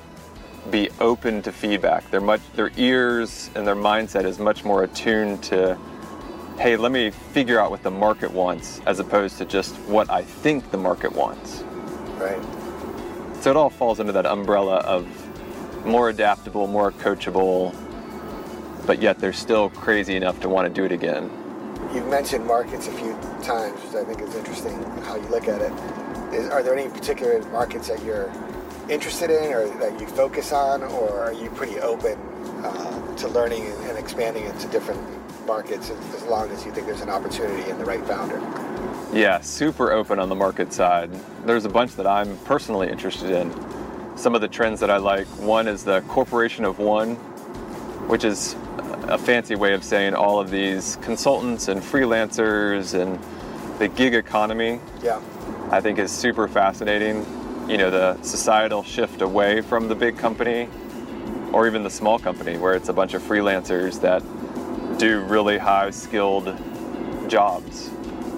be 0.71 0.91
open 1.01 1.43
to 1.43 1.53
feedback. 1.53 2.11
They're 2.11 2.21
much 2.21 2.41
their 2.55 2.71
ears 2.77 3.51
and 3.55 3.67
their 3.67 3.77
mindset 3.77 4.25
is 4.25 4.39
much 4.39 4.65
more 4.65 4.85
attuned 4.85 5.43
to 5.45 5.79
hey, 6.59 6.77
let 6.77 6.93
me 6.93 7.11
figure 7.11 7.59
out 7.59 7.71
what 7.71 7.83
the 7.83 7.91
market 7.91 8.31
wants 8.31 8.83
as 8.85 8.99
opposed 9.01 9.39
to 9.39 9.47
just 9.47 9.75
what 9.89 10.11
I 10.11 10.23
think 10.23 10.71
the 10.71 10.77
market 10.77 11.11
wants. 11.11 11.63
Right. 12.19 12.39
So 13.41 13.51
it 13.51 13.57
all 13.57 13.71
falls 13.71 13.99
under 13.99 14.13
that 14.13 14.27
umbrella 14.27 14.77
of 14.81 15.07
more 15.87 16.11
adaptable, 16.11 16.67
more 16.67 16.93
coachable, 16.93 17.75
but 18.85 19.01
yet 19.01 19.19
they're 19.19 19.33
still 19.33 19.71
crazy 19.71 20.17
enough 20.17 20.39
to 20.41 20.51
want 20.51 20.69
to 20.69 20.75
do 20.75 20.85
it 20.85 20.93
again. 20.93 21.31
You've 21.95 22.09
mentioned 22.09 22.47
markets 22.47 22.89
a 22.89 22.93
few 22.93 23.13
times, 23.43 23.81
which 23.81 23.95
I 23.95 24.05
think 24.05 24.21
is 24.21 24.35
interesting 24.35 24.83
how 25.05 25.17
you 25.17 25.27
look 25.29 25.49
at 25.49 25.63
it. 25.63 25.73
Is, 26.33 26.49
are 26.49 26.63
there 26.63 26.77
any 26.77 26.91
particular 26.91 27.43
markets 27.51 27.89
that 27.89 28.03
you're 28.05 28.33
interested 28.89 29.31
in 29.31 29.53
or 29.53 29.69
that 29.79 30.01
you 30.01 30.07
focus 30.07 30.53
on, 30.53 30.83
or 30.83 31.19
are 31.19 31.33
you 31.33 31.51
pretty 31.51 31.79
open 31.81 32.19
uh, 32.65 33.17
to 33.17 33.29
learning 33.29 33.67
and 33.85 33.99
expanding 33.99 34.45
into 34.45 34.67
different 34.69 35.01
markets 35.47 35.91
as 35.91 36.23
long 36.25 36.49
as 36.51 36.65
you 36.65 36.73
think 36.73 36.87
there's 36.87 37.01
an 37.01 37.11
opportunity 37.11 37.69
and 37.71 37.81
the 37.81 37.85
right 37.85 38.05
founder. 38.07 38.39
Yeah, 39.13 39.41
super 39.41 39.91
open 39.91 40.21
on 40.21 40.29
the 40.29 40.35
market 40.35 40.73
side. 40.73 41.11
There's 41.45 41.65
a 41.65 41.69
bunch 41.69 41.97
that 41.97 42.07
I'm 42.07 42.39
personally 42.39 42.89
interested 42.89 43.31
in. 43.31 43.53
Some 44.17 44.35
of 44.37 44.41
the 44.41 44.49
trends 44.49 44.79
that 44.79 44.91
I 44.91 44.99
like 44.99 45.27
one 45.39 45.67
is 45.67 45.83
the 45.83 46.03
corporation 46.03 46.65
of 46.65 46.79
one, 46.79 47.17
which 48.07 48.23
is 48.23 48.55
a 49.09 49.19
fancy 49.19 49.57
way 49.57 49.73
of 49.73 49.83
saying 49.83 50.15
all 50.15 50.39
of 50.39 50.51
these 50.51 50.97
consultants 51.03 51.67
and 51.67 51.81
freelancers 51.81 52.95
and 52.95 53.19
the 53.81 53.89
gig 53.89 54.15
economy. 54.15 54.79
Yeah. 55.03 55.21
I 55.71 55.81
think 55.81 55.99
is 55.99 56.11
super 56.11 56.49
fascinating. 56.49 57.25
You 57.69 57.79
know, 57.79 57.91
the 57.91 58.21
societal 58.23 58.83
shift 58.83 59.23
away 59.23 59.61
from 59.61 59.87
the 59.87 59.95
big 59.95 60.19
company 60.19 60.69
or 61.53 61.67
even 61.69 61.85
the 61.85 61.91
small 61.91 62.19
company 62.19 62.59
where 62.59 62.75
it's 62.75 62.89
a 62.89 62.93
bunch 62.93 63.15
of 63.15 63.23
freelancers 63.23 64.01
that 64.01 64.23
do 64.99 65.21
really 65.21 65.59
high 65.59 65.91
skilled 65.91 66.57
jobs 67.29 67.91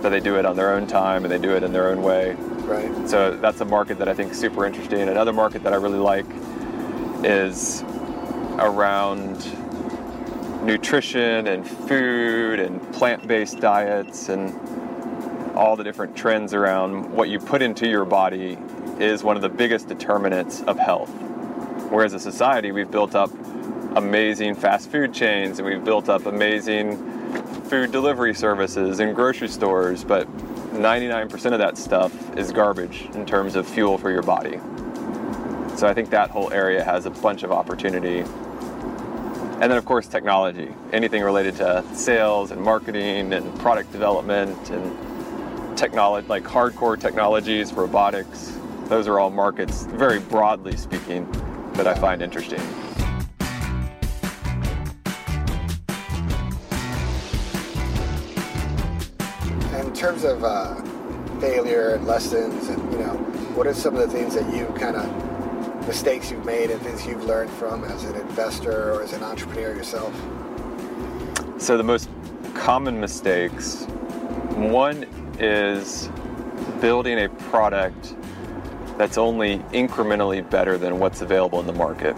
that 0.03 0.11
they 0.11 0.21
do 0.21 0.37
it 0.37 0.45
on 0.45 0.57
their 0.57 0.75
own 0.75 0.87
time 0.87 1.25
and 1.25 1.33
they 1.33 1.39
do 1.39 1.57
it 1.57 1.63
in 1.63 1.73
their 1.73 1.89
own 1.89 2.03
way. 2.03 2.35
Right. 2.65 3.09
So 3.09 3.37
that's 3.37 3.61
a 3.61 3.65
market 3.65 3.99
that 3.99 4.09
I 4.09 4.15
think 4.15 4.33
is 4.33 4.39
super 4.39 4.67
interesting. 4.67 5.09
Another 5.09 5.33
market 5.33 5.63
that 5.63 5.73
I 5.73 5.77
really 5.77 5.99
like 5.99 6.27
is 7.25 7.83
around 8.59 9.47
nutrition 10.65 11.47
and 11.47 11.67
food 11.67 12.61
and 12.61 12.93
plant-based 12.93 13.59
diets 13.61 14.29
and 14.29 14.53
all 15.63 15.77
the 15.77 15.85
different 15.85 16.17
trends 16.17 16.55
around 16.55 17.09
what 17.13 17.29
you 17.29 17.39
put 17.39 17.63
into 17.63 17.87
your 17.87 18.05
body 18.05 18.59
is 18.99 19.23
one 19.23 19.37
of 19.37 19.43
the 19.43 19.49
biggest 19.49 19.87
determinants 19.87 20.61
of 20.63 20.77
health. 20.77 21.09
Whereas 21.89 22.15
a 22.15 22.19
society, 22.19 22.73
we've 22.73 22.91
built 22.91 23.15
up 23.15 23.31
amazing 23.95 24.57
fast 24.57 24.91
food 24.91 25.15
chains 25.15 25.61
and 25.61 25.69
we've 25.69 25.85
built 25.85 26.09
up 26.09 26.27
amazing 26.27 26.97
food 27.67 27.93
delivery 27.93 28.35
services 28.35 28.99
and 28.99 29.15
grocery 29.15 29.47
stores, 29.47 30.03
but 30.03 30.27
99% 30.73 31.53
of 31.53 31.61
that 31.61 31.79
stuff 31.79 32.13
is 32.37 32.51
garbage 32.51 33.09
in 33.15 33.25
terms 33.25 33.55
of 33.55 33.65
fuel 33.65 33.99
for 33.99 34.11
your 34.11 34.23
body. 34.23 34.59
So 35.77 35.87
I 35.87 35.95
think 35.95 36.11
that 36.11 36.29
whole 36.29 36.53
area 36.53 36.83
has 36.83 37.07
a 37.07 37.11
bunch 37.11 37.45
of 37.45 37.53
opportunity. 37.53 38.19
And 38.19 39.71
then, 39.71 39.79
of 39.79 39.85
course, 39.85 40.09
technology. 40.09 40.75
Anything 40.93 41.23
related 41.23 41.55
to 41.59 41.85
sales 41.95 42.51
and 42.51 42.61
marketing 42.61 43.33
and 43.33 43.57
product 43.61 43.93
development 43.93 44.71
and 44.71 45.12
technology, 45.77 46.27
like 46.29 46.45
hardcore 46.45 46.99
technologies, 46.99 47.73
robotics. 47.73 48.59
Those 48.87 49.09
are 49.09 49.19
all 49.19 49.31
markets, 49.31 49.87
very 49.87 50.21
broadly 50.21 50.77
speaking, 50.77 51.31
that 51.75 51.87
I 51.87 51.95
find 51.95 52.23
interesting. 52.23 52.61
In 59.79 59.93
terms 59.95 60.25
of 60.25 60.45
uh, 60.45 60.75
failure 61.41 61.95
and 61.95 62.07
lessons, 62.07 62.69
and 62.69 62.93
you 62.93 62.99
know, 62.99 63.15
what 63.55 63.67
are 63.67 63.75
some 63.75 63.97
of 63.97 64.01
the 64.01 64.09
things 64.09 64.35
that 64.35 64.55
you 64.55 64.67
kind 64.79 64.97
of 64.97 65.87
mistakes 65.87 66.31
you've 66.31 66.45
made 66.45 66.71
and 66.71 66.81
things 66.83 67.07
you've 67.07 67.25
learned 67.25 67.51
from 67.51 67.85
as 67.85 68.05
an 68.05 68.15
investor 68.17 68.93
or 68.93 69.03
as 69.03 69.13
an 69.13 69.23
entrepreneur 69.23 69.75
yourself? 69.75 70.15
So 71.59 71.77
the 71.77 71.83
most 71.83 72.09
common 72.55 73.01
mistakes, 73.01 73.85
one 74.55 75.05
is 75.41 76.09
building 76.81 77.19
a 77.19 77.29
product 77.29 78.15
that's 78.99 79.19
only 79.19 79.59
incrementally 79.73 80.49
better 80.49 80.79
than 80.79 80.99
what's 80.99 81.23
available 81.23 81.61
in 81.61 81.67
the 81.67 81.73
market. 81.73 82.17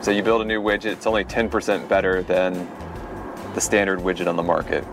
So 0.00 0.10
you 0.10 0.22
build 0.22 0.42
a 0.42 0.44
new 0.44 0.60
widget, 0.60 0.92
it's 0.92 1.06
only 1.06 1.24
10% 1.24 1.88
better 1.88 2.22
than 2.22 2.68
the 3.54 3.60
standard 3.60 4.00
widget 4.00 4.28
on 4.28 4.36
the 4.36 4.42
market 4.42 4.84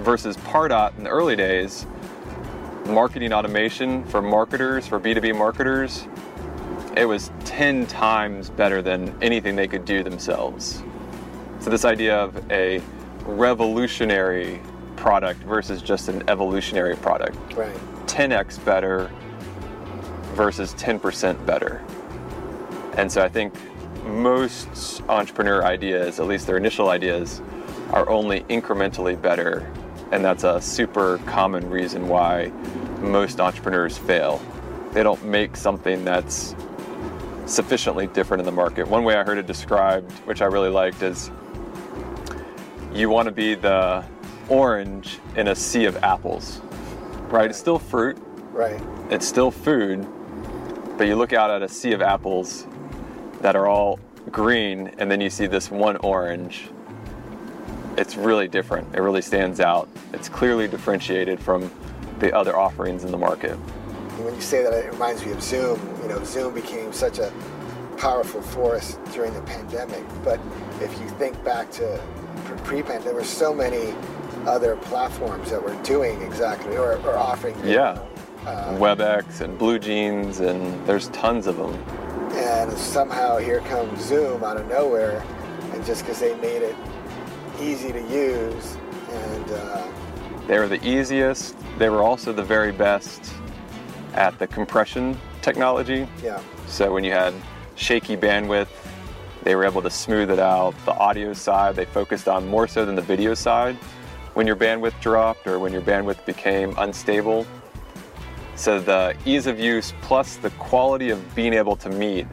versus 0.00 0.36
Pardot 0.38 0.96
in 0.96 1.04
the 1.04 1.10
early 1.10 1.36
days, 1.36 1.86
marketing 2.86 3.32
automation 3.32 4.04
for 4.04 4.22
marketers, 4.22 4.86
for 4.86 4.98
B2B 4.98 5.36
marketers, 5.36 6.06
it 6.96 7.04
was 7.04 7.30
10 7.44 7.86
times 7.86 8.50
better 8.50 8.82
than 8.82 9.16
anything 9.22 9.54
they 9.56 9.68
could 9.68 9.84
do 9.84 10.02
themselves. 10.02 10.82
So, 11.60 11.70
this 11.70 11.84
idea 11.84 12.16
of 12.16 12.50
a 12.50 12.80
revolutionary 13.24 14.60
product 15.00 15.40
versus 15.40 15.82
just 15.82 16.08
an 16.08 16.22
evolutionary 16.28 16.96
product. 16.96 17.36
Right. 17.54 17.74
10x 18.06 18.64
better 18.64 19.10
versus 20.34 20.74
10% 20.74 21.44
better. 21.44 21.84
And 22.96 23.10
so 23.10 23.22
I 23.22 23.28
think 23.28 23.54
most 24.04 25.02
entrepreneur 25.08 25.64
ideas, 25.64 26.20
at 26.20 26.26
least 26.26 26.46
their 26.46 26.56
initial 26.56 26.90
ideas, 26.90 27.40
are 27.92 28.08
only 28.08 28.42
incrementally 28.42 29.20
better 29.20 29.70
and 30.12 30.24
that's 30.24 30.44
a 30.44 30.60
super 30.60 31.18
common 31.18 31.68
reason 31.70 32.08
why 32.08 32.50
most 33.00 33.40
entrepreneurs 33.40 33.96
fail. 33.96 34.42
They 34.92 35.02
don't 35.02 35.24
make 35.24 35.56
something 35.56 36.04
that's 36.04 36.54
sufficiently 37.46 38.08
different 38.08 38.40
in 38.40 38.44
the 38.44 38.52
market. 38.52 38.88
One 38.88 39.04
way 39.04 39.16
I 39.16 39.22
heard 39.22 39.38
it 39.38 39.46
described, 39.46 40.10
which 40.26 40.42
I 40.42 40.46
really 40.46 40.68
liked, 40.68 41.02
is 41.02 41.30
you 42.92 43.08
want 43.08 43.26
to 43.26 43.32
be 43.32 43.54
the 43.54 44.04
orange 44.50 45.18
in 45.36 45.48
a 45.48 45.54
sea 45.54 45.86
of 45.86 45.96
apples, 45.98 46.60
right? 47.28 47.48
It's 47.48 47.58
still 47.58 47.78
fruit, 47.78 48.18
right? 48.52 48.80
It's 49.08 49.26
still 49.26 49.50
food, 49.50 50.06
but 50.98 51.06
you 51.06 51.16
look 51.16 51.32
out 51.32 51.50
at 51.50 51.62
a 51.62 51.68
sea 51.68 51.92
of 51.92 52.02
apples 52.02 52.66
that 53.40 53.56
are 53.56 53.66
all 53.66 53.98
green, 54.30 54.88
and 54.98 55.10
then 55.10 55.20
you 55.20 55.30
see 55.30 55.46
this 55.46 55.70
one 55.70 55.96
orange 55.98 56.68
it's 57.96 58.16
really 58.16 58.48
different. 58.48 58.94
It 58.94 59.00
really 59.00 59.22
stands 59.22 59.60
out. 59.60 59.88
It's 60.12 60.28
clearly 60.28 60.68
differentiated 60.68 61.40
from 61.40 61.70
the 62.18 62.34
other 62.34 62.56
offerings 62.56 63.04
in 63.04 63.10
the 63.10 63.18
market. 63.18 63.54
When 64.20 64.34
you 64.34 64.40
say 64.40 64.62
that, 64.62 64.72
it 64.72 64.90
reminds 64.92 65.24
me 65.24 65.32
of 65.32 65.42
Zoom. 65.42 65.78
You 66.02 66.08
know, 66.08 66.24
Zoom 66.24 66.54
became 66.54 66.92
such 66.92 67.18
a 67.18 67.32
powerful 67.98 68.42
force 68.42 68.98
during 69.12 69.34
the 69.34 69.42
pandemic. 69.42 70.04
But 70.24 70.40
if 70.80 70.98
you 71.00 71.08
think 71.10 71.42
back 71.44 71.70
to 71.72 72.02
pre-pandemic, 72.64 73.04
there 73.04 73.14
were 73.14 73.24
so 73.24 73.52
many 73.54 73.94
other 74.46 74.76
platforms 74.76 75.50
that 75.50 75.62
were 75.62 75.74
doing 75.82 76.22
exactly 76.22 76.76
or, 76.76 76.96
or 77.06 77.16
offering. 77.16 77.56
Yeah. 77.64 78.02
Uh, 78.46 78.76
WebEx 78.78 79.42
and 79.42 79.58
BlueJeans, 79.58 80.40
and 80.40 80.86
there's 80.86 81.08
tons 81.08 81.46
of 81.46 81.56
them. 81.56 81.74
And 82.32 82.72
somehow 82.72 83.36
here 83.36 83.60
comes 83.60 84.00
Zoom 84.02 84.42
out 84.42 84.56
of 84.56 84.66
nowhere, 84.68 85.22
and 85.72 85.84
just 85.84 86.02
because 86.02 86.20
they 86.20 86.34
made 86.36 86.62
it 86.62 86.76
easy 87.60 87.92
to 87.92 88.00
use, 88.08 88.76
and 89.10 89.50
uh, 89.50 89.86
they 90.46 90.58
were 90.58 90.68
the 90.68 90.82
easiest. 90.86 91.54
They 91.78 91.90
were 91.90 92.02
also 92.02 92.32
the 92.32 92.42
very 92.42 92.72
best 92.72 93.32
at 94.14 94.38
the 94.38 94.46
compression 94.46 95.18
technology. 95.42 96.08
Yeah. 96.22 96.40
So 96.66 96.92
when 96.92 97.04
you 97.04 97.12
had 97.12 97.34
shaky 97.76 98.16
bandwidth, 98.16 98.68
they 99.42 99.54
were 99.54 99.64
able 99.64 99.82
to 99.82 99.90
smooth 99.90 100.30
it 100.30 100.38
out. 100.38 100.74
The 100.84 100.94
audio 100.94 101.32
side, 101.32 101.76
they 101.76 101.84
focused 101.84 102.28
on 102.28 102.46
more 102.48 102.66
so 102.68 102.84
than 102.84 102.94
the 102.94 103.02
video 103.02 103.34
side. 103.34 103.76
When 104.34 104.46
your 104.46 104.56
bandwidth 104.56 105.00
dropped 105.00 105.46
or 105.46 105.58
when 105.58 105.72
your 105.72 105.82
bandwidth 105.82 106.24
became 106.24 106.74
unstable. 106.78 107.46
So 108.54 108.78
the 108.78 109.16
ease 109.24 109.46
of 109.46 109.58
use 109.58 109.94
plus 110.02 110.36
the 110.36 110.50
quality 110.50 111.10
of 111.10 111.34
being 111.34 111.54
able 111.54 111.76
to 111.76 111.90
meet 111.90 112.26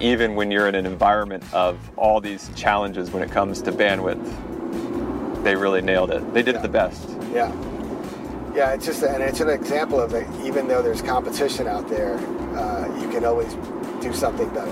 even 0.00 0.34
when 0.34 0.50
you're 0.50 0.68
in 0.68 0.74
an 0.74 0.86
environment 0.86 1.44
of 1.54 1.78
all 1.96 2.20
these 2.20 2.50
challenges 2.56 3.10
when 3.10 3.22
it 3.22 3.30
comes 3.30 3.62
to 3.62 3.72
bandwidth. 3.72 4.22
They 5.44 5.54
really 5.54 5.80
nailed 5.80 6.10
it. 6.10 6.34
They 6.34 6.42
did 6.42 6.54
yeah. 6.54 6.60
it 6.60 6.62
the 6.62 6.68
best. 6.68 7.08
Yeah. 7.32 7.52
Yeah, 8.54 8.74
it's 8.74 8.84
just 8.84 9.02
and 9.02 9.22
it's 9.22 9.40
an 9.40 9.48
example 9.48 9.98
of 9.98 10.12
it. 10.12 10.26
Even 10.44 10.68
though 10.68 10.82
there's 10.82 11.00
competition 11.00 11.66
out 11.66 11.88
there, 11.88 12.16
uh, 12.56 13.00
you 13.00 13.08
can 13.08 13.24
always 13.24 13.54
do 14.02 14.12
something 14.12 14.48
better. 14.50 14.70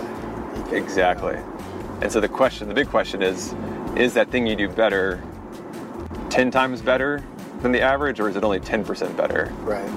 Can, 0.69 0.75
exactly. 0.75 1.39
And 2.03 2.13
so 2.13 2.21
the 2.21 2.29
question, 2.29 2.69
the 2.69 2.75
big 2.75 2.89
question 2.89 3.23
is, 3.23 3.55
is 3.97 4.15
that 4.15 4.31
thing 4.31 4.47
you 4.47 4.57
do 4.57 4.69
better, 4.69 5.23
ten 6.31 6.51
times 6.51 6.81
better 6.81 7.23
than 7.61 7.73
the 7.73 7.81
average, 7.81 8.21
or 8.21 8.29
is 8.29 8.37
it 8.37 8.45
only 8.45 8.61
ten 8.61 8.85
percent 8.85 9.17
better? 9.17 9.53
Right. 9.61 9.89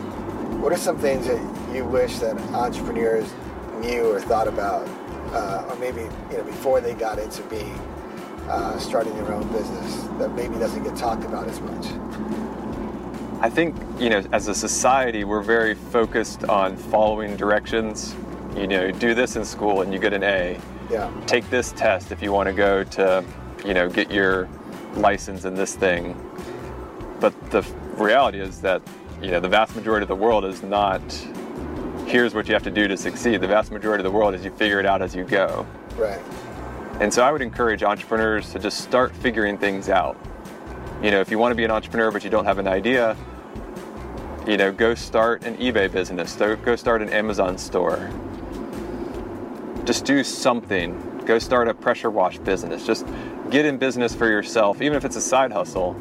What 0.59 0.73
are 0.73 0.77
some 0.77 0.97
things 0.97 1.27
that 1.27 1.39
you 1.73 1.85
wish 1.85 2.19
that 2.19 2.37
entrepreneurs 2.53 3.31
knew 3.79 4.11
or 4.11 4.19
thought 4.19 4.47
about 4.47 4.87
uh, 5.33 5.65
or 5.69 5.75
maybe 5.77 6.01
you 6.31 6.37
know 6.37 6.43
before 6.43 6.81
they 6.81 6.93
got 6.93 7.19
into 7.19 7.41
being 7.43 7.73
uh, 8.49 8.77
starting 8.77 9.13
their 9.15 9.33
own 9.33 9.47
business 9.51 10.03
that 10.19 10.33
maybe 10.35 10.55
doesn't 10.55 10.83
get 10.83 10.95
talked 10.95 11.23
about 11.23 11.47
as 11.47 11.59
much? 11.61 11.87
I 13.41 13.49
think 13.49 13.75
you 13.99 14.09
know 14.09 14.23
as 14.31 14.47
a 14.47 14.55
society 14.55 15.23
we're 15.23 15.41
very 15.41 15.75
focused 15.75 16.45
on 16.45 16.77
following 16.77 17.35
directions. 17.35 18.15
You 18.55 18.67
know, 18.67 18.91
do 18.91 19.15
this 19.15 19.35
in 19.35 19.43
school 19.43 19.81
and 19.81 19.91
you 19.91 19.99
get 19.99 20.13
an 20.13 20.23
A. 20.23 20.59
Yeah. 20.91 21.11
Take 21.25 21.49
this 21.49 21.71
test 21.71 22.11
if 22.11 22.21
you 22.21 22.31
want 22.31 22.47
to 22.47 22.53
go 22.53 22.83
to, 22.83 23.25
you 23.65 23.73
know, 23.73 23.89
get 23.89 24.11
your 24.11 24.47
license 24.95 25.45
in 25.45 25.55
this 25.55 25.75
thing. 25.75 26.15
But 27.19 27.33
the 27.51 27.61
reality 27.97 28.39
is 28.39 28.61
that 28.61 28.81
you 29.21 29.31
know 29.31 29.39
the 29.39 29.49
vast 29.49 29.75
majority 29.75 30.03
of 30.03 30.09
the 30.09 30.15
world 30.15 30.45
is 30.45 30.63
not 30.63 31.01
here's 32.05 32.33
what 32.33 32.47
you 32.47 32.53
have 32.53 32.63
to 32.63 32.71
do 32.71 32.87
to 32.87 32.97
succeed. 32.97 33.41
The 33.41 33.47
vast 33.47 33.71
majority 33.71 34.01
of 34.01 34.11
the 34.11 34.15
world 34.15 34.33
is 34.35 34.43
you 34.43 34.51
figure 34.51 34.79
it 34.79 34.85
out 34.85 35.01
as 35.01 35.15
you 35.15 35.23
go. 35.23 35.65
Right. 35.95 36.21
And 36.99 37.13
so 37.13 37.23
I 37.23 37.31
would 37.31 37.41
encourage 37.41 37.81
entrepreneurs 37.83 38.51
to 38.51 38.59
just 38.59 38.81
start 38.81 39.15
figuring 39.15 39.57
things 39.57 39.89
out. 39.89 40.17
You 41.01 41.11
know, 41.11 41.21
if 41.21 41.31
you 41.31 41.39
want 41.39 41.51
to 41.51 41.55
be 41.55 41.63
an 41.63 41.71
entrepreneur 41.71 42.11
but 42.11 42.23
you 42.23 42.29
don't 42.29 42.45
have 42.45 42.59
an 42.59 42.67
idea, 42.67 43.17
you 44.47 44.57
know, 44.57 44.71
go 44.71 44.93
start 44.93 45.43
an 45.45 45.57
eBay 45.57 45.91
business, 45.91 46.35
go 46.35 46.75
start 46.75 47.01
an 47.01 47.09
Amazon 47.09 47.57
store. 47.57 48.09
Just 49.85 50.05
do 50.05 50.23
something. 50.23 51.21
Go 51.25 51.39
start 51.39 51.67
a 51.67 51.73
pressure 51.73 52.09
wash 52.09 52.37
business. 52.37 52.85
Just 52.85 53.05
get 53.49 53.65
in 53.65 53.77
business 53.77 54.15
for 54.15 54.27
yourself, 54.27 54.81
even 54.81 54.95
if 54.97 55.05
it's 55.05 55.15
a 55.15 55.21
side 55.21 55.51
hustle, 55.51 55.93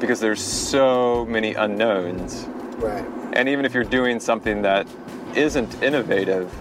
because 0.00 0.20
there's 0.20 0.42
so 0.42 1.24
many 1.26 1.54
unknowns. 1.54 2.46
Right. 2.76 3.04
And 3.32 3.48
even 3.48 3.64
if 3.64 3.74
you're 3.74 3.84
doing 3.84 4.20
something 4.20 4.62
that 4.62 4.86
isn't 5.34 5.82
innovative, 5.82 6.52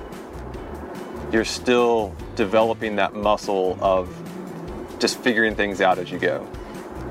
you're 1.32 1.45
still 1.45 2.15
developing 2.36 2.95
that 2.97 3.13
muscle 3.13 3.77
of 3.82 4.10
just 4.99 5.19
figuring 5.19 5.56
things 5.56 5.82
out 5.82 5.97
as 5.97 6.12
you 6.12 6.19
go. 6.19 6.47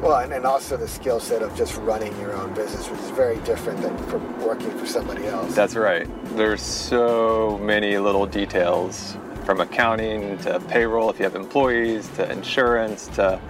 Well, 0.00 0.16
and, 0.18 0.32
and 0.32 0.44
also 0.44 0.76
the 0.76 0.88
skill 0.88 1.20
set 1.20 1.42
of 1.42 1.54
just 1.56 1.76
running 1.78 2.18
your 2.20 2.32
own 2.32 2.52
business, 2.54 2.88
which 2.88 2.98
is 3.00 3.10
very 3.10 3.38
different 3.40 3.80
than 3.82 3.96
from 4.08 4.40
working 4.42 4.70
for 4.76 4.86
somebody 4.86 5.26
else. 5.26 5.54
That's 5.54 5.76
right. 5.76 6.08
There's 6.36 6.62
so 6.62 7.58
many 7.62 7.98
little 7.98 8.26
details 8.26 9.16
from 9.44 9.60
accounting 9.60 10.38
to 10.38 10.60
payroll 10.68 11.10
if 11.10 11.18
you 11.18 11.24
have 11.24 11.34
employees 11.34 12.08
to 12.16 12.30
insurance 12.30 13.08
to 13.08 13.40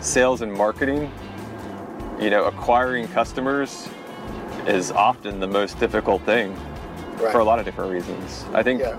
sales 0.00 0.42
and 0.42 0.52
marketing. 0.52 1.10
You 2.20 2.30
know, 2.30 2.44
acquiring 2.44 3.08
customers 3.08 3.88
is 4.66 4.90
often 4.90 5.40
the 5.40 5.46
most 5.46 5.78
difficult 5.78 6.22
thing 6.22 6.56
right. 7.18 7.32
for 7.32 7.40
a 7.40 7.44
lot 7.44 7.58
of 7.58 7.64
different 7.64 7.92
reasons. 7.92 8.44
I 8.54 8.62
think 8.62 8.80
yeah. 8.80 8.98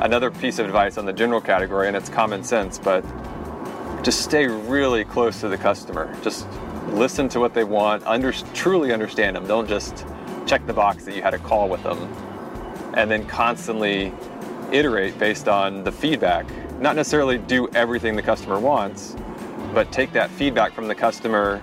another 0.00 0.30
piece 0.30 0.58
of 0.58 0.66
advice 0.66 0.96
on 0.96 1.04
the 1.04 1.12
general 1.12 1.40
category, 1.40 1.88
and 1.88 1.96
it's 1.96 2.08
common 2.08 2.42
sense, 2.44 2.78
but 2.78 3.04
just 4.02 4.22
stay 4.22 4.46
really 4.46 5.04
close 5.04 5.40
to 5.40 5.48
the 5.48 5.58
customer. 5.58 6.16
Just 6.22 6.46
listen 6.88 7.28
to 7.30 7.40
what 7.40 7.54
they 7.54 7.64
want, 7.64 8.04
under, 8.06 8.32
truly 8.54 8.92
understand 8.92 9.36
them. 9.36 9.46
Don't 9.46 9.68
just 9.68 10.04
check 10.46 10.66
the 10.66 10.72
box 10.72 11.04
that 11.04 11.14
you 11.14 11.22
had 11.22 11.34
a 11.34 11.38
call 11.38 11.68
with 11.68 11.82
them. 11.82 11.98
And 12.94 13.10
then 13.10 13.26
constantly 13.26 14.12
iterate 14.72 15.18
based 15.18 15.48
on 15.48 15.84
the 15.84 15.92
feedback. 15.92 16.46
Not 16.80 16.96
necessarily 16.96 17.38
do 17.38 17.68
everything 17.68 18.16
the 18.16 18.22
customer 18.22 18.58
wants, 18.58 19.16
but 19.72 19.90
take 19.92 20.12
that 20.12 20.30
feedback 20.30 20.72
from 20.72 20.88
the 20.88 20.94
customer, 20.94 21.62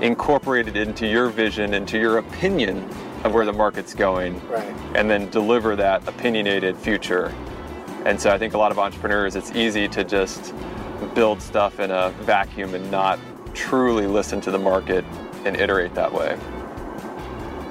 incorporate 0.00 0.68
it 0.68 0.76
into 0.76 1.06
your 1.06 1.28
vision, 1.28 1.74
into 1.74 1.98
your 1.98 2.18
opinion 2.18 2.88
of 3.24 3.34
where 3.34 3.44
the 3.44 3.52
market's 3.52 3.94
going, 3.94 4.40
right. 4.48 4.64
and 4.94 5.10
then 5.10 5.28
deliver 5.30 5.76
that 5.76 6.06
opinionated 6.08 6.76
future. 6.76 7.34
And 8.04 8.20
so 8.20 8.30
I 8.30 8.38
think 8.38 8.54
a 8.54 8.58
lot 8.58 8.70
of 8.70 8.78
entrepreneurs, 8.78 9.34
it's 9.36 9.52
easy 9.52 9.88
to 9.88 10.04
just 10.04 10.54
build 11.14 11.42
stuff 11.42 11.80
in 11.80 11.90
a 11.90 12.10
vacuum 12.20 12.74
and 12.74 12.90
not 12.90 13.18
truly 13.54 14.06
listen 14.06 14.40
to 14.42 14.50
the 14.50 14.58
market 14.58 15.04
and 15.44 15.56
iterate 15.56 15.94
that 15.94 16.12
way. 16.12 16.38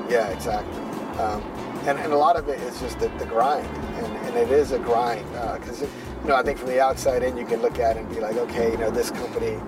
Yeah, 0.10 0.28
exactly. 0.30 0.80
Um, 1.20 1.42
and, 1.88 2.00
and 2.00 2.12
a 2.12 2.18
lot 2.18 2.36
of 2.36 2.50
it 2.50 2.60
is 2.62 2.80
just 2.80 3.00
the, 3.00 3.10
the 3.20 3.26
grind, 3.26 3.68
and, 3.68 4.18
and 4.28 4.36
it 4.36 4.52
is 4.52 4.72
a 4.72 4.80
grind 4.80 5.28
because 5.60 5.84
uh, 5.84 5.88
you 6.24 6.30
know 6.30 6.36
I 6.36 6.44
think 6.44 6.58
from 6.58 6.70
the 6.70 6.80
outside 6.80 7.24
in 7.24 7.38
you 7.38 7.46
can 7.46 7.62
look 7.62 7.80
at 7.80 7.98
it 7.98 8.02
and 8.02 8.10
be 8.10 8.20
like, 8.20 8.38
okay, 8.38 8.72
you 8.72 8.78
know 8.78 8.90
this 8.90 9.12
company 9.12 9.60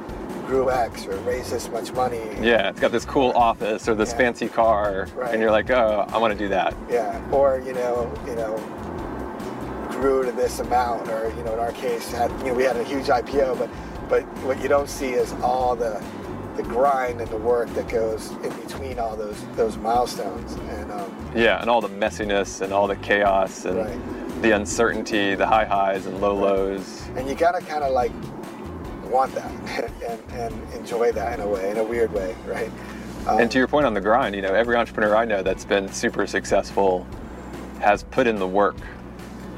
grew 0.47 0.71
X 0.71 1.05
or 1.05 1.17
raised 1.17 1.51
this 1.51 1.69
much 1.69 1.91
money. 1.91 2.21
Yeah, 2.41 2.69
it's 2.69 2.79
got 2.79 2.91
this 2.91 3.05
cool 3.05 3.31
office 3.31 3.87
or 3.87 3.95
this 3.95 4.11
yeah. 4.11 4.17
fancy 4.17 4.47
car, 4.47 5.07
right. 5.15 5.33
and 5.33 5.41
you're 5.41 5.51
like, 5.51 5.69
oh, 5.69 6.05
I 6.09 6.17
want 6.17 6.33
to 6.33 6.39
do 6.39 6.49
that. 6.49 6.75
Yeah, 6.89 7.21
or 7.31 7.59
you 7.59 7.73
know, 7.73 8.11
you 8.25 8.35
know, 8.35 8.57
grew 9.89 10.23
to 10.25 10.31
this 10.31 10.59
amount, 10.59 11.09
or 11.09 11.31
you 11.37 11.43
know, 11.43 11.53
in 11.53 11.59
our 11.59 11.73
case, 11.73 12.11
had 12.11 12.31
you 12.39 12.47
know, 12.47 12.53
we 12.53 12.63
had 12.63 12.77
a 12.77 12.83
huge 12.83 13.05
IPO, 13.05 13.59
but 13.59 13.69
but 14.09 14.23
what 14.43 14.61
you 14.61 14.69
don't 14.69 14.89
see 14.89 15.09
is 15.09 15.33
all 15.43 15.75
the 15.75 16.01
the 16.57 16.63
grind 16.63 17.21
and 17.21 17.29
the 17.29 17.37
work 17.37 17.69
that 17.75 17.87
goes 17.87 18.31
in 18.31 18.53
between 18.61 18.99
all 18.99 19.15
those 19.15 19.45
those 19.55 19.77
milestones, 19.77 20.53
and 20.53 20.91
um, 20.91 21.31
yeah, 21.35 21.61
and 21.61 21.69
all 21.69 21.81
the 21.81 21.89
messiness 21.89 22.61
and 22.61 22.73
all 22.73 22.87
the 22.87 22.95
chaos 22.97 23.65
and 23.65 23.77
right. 23.77 24.41
the 24.41 24.51
uncertainty, 24.51 25.35
the 25.35 25.45
high 25.45 25.65
highs 25.65 26.07
and 26.07 26.19
low 26.19 26.35
lows. 26.35 27.07
And 27.15 27.29
you 27.29 27.35
gotta 27.35 27.61
kind 27.61 27.83
of 27.83 27.93
like 27.93 28.11
want 29.05 29.33
that 29.35 29.91
and, 30.07 30.31
and 30.33 30.73
enjoy 30.73 31.11
that 31.13 31.39
in 31.39 31.45
a 31.45 31.47
way, 31.47 31.71
in 31.71 31.77
a 31.77 31.83
weird 31.83 32.11
way, 32.11 32.35
right? 32.45 32.71
Um, 33.27 33.39
and 33.39 33.51
to 33.51 33.57
your 33.57 33.67
point 33.67 33.85
on 33.85 33.93
the 33.93 34.01
grind, 34.01 34.35
you 34.35 34.41
know, 34.41 34.53
every 34.53 34.75
entrepreneur 34.75 35.15
I 35.15 35.25
know 35.25 35.43
that's 35.43 35.65
been 35.65 35.91
super 35.91 36.25
successful 36.25 37.05
has 37.79 38.03
put 38.03 38.25
in 38.25 38.37
the 38.37 38.47
work. 38.47 38.77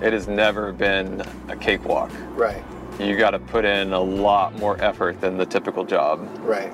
It 0.02 0.14
has 0.14 0.28
never 0.28 0.72
been 0.72 1.22
a 1.50 1.56
cakewalk. 1.56 2.12
Right. 2.36 2.64
You 3.00 3.16
got 3.16 3.32
to 3.32 3.40
put 3.40 3.66
in 3.66 3.94
a 3.94 4.00
lot 4.00 4.56
more 4.56 4.82
effort 4.82 5.22
than 5.22 5.38
the 5.38 5.46
typical 5.46 5.86
job. 5.86 6.28
Right. 6.40 6.74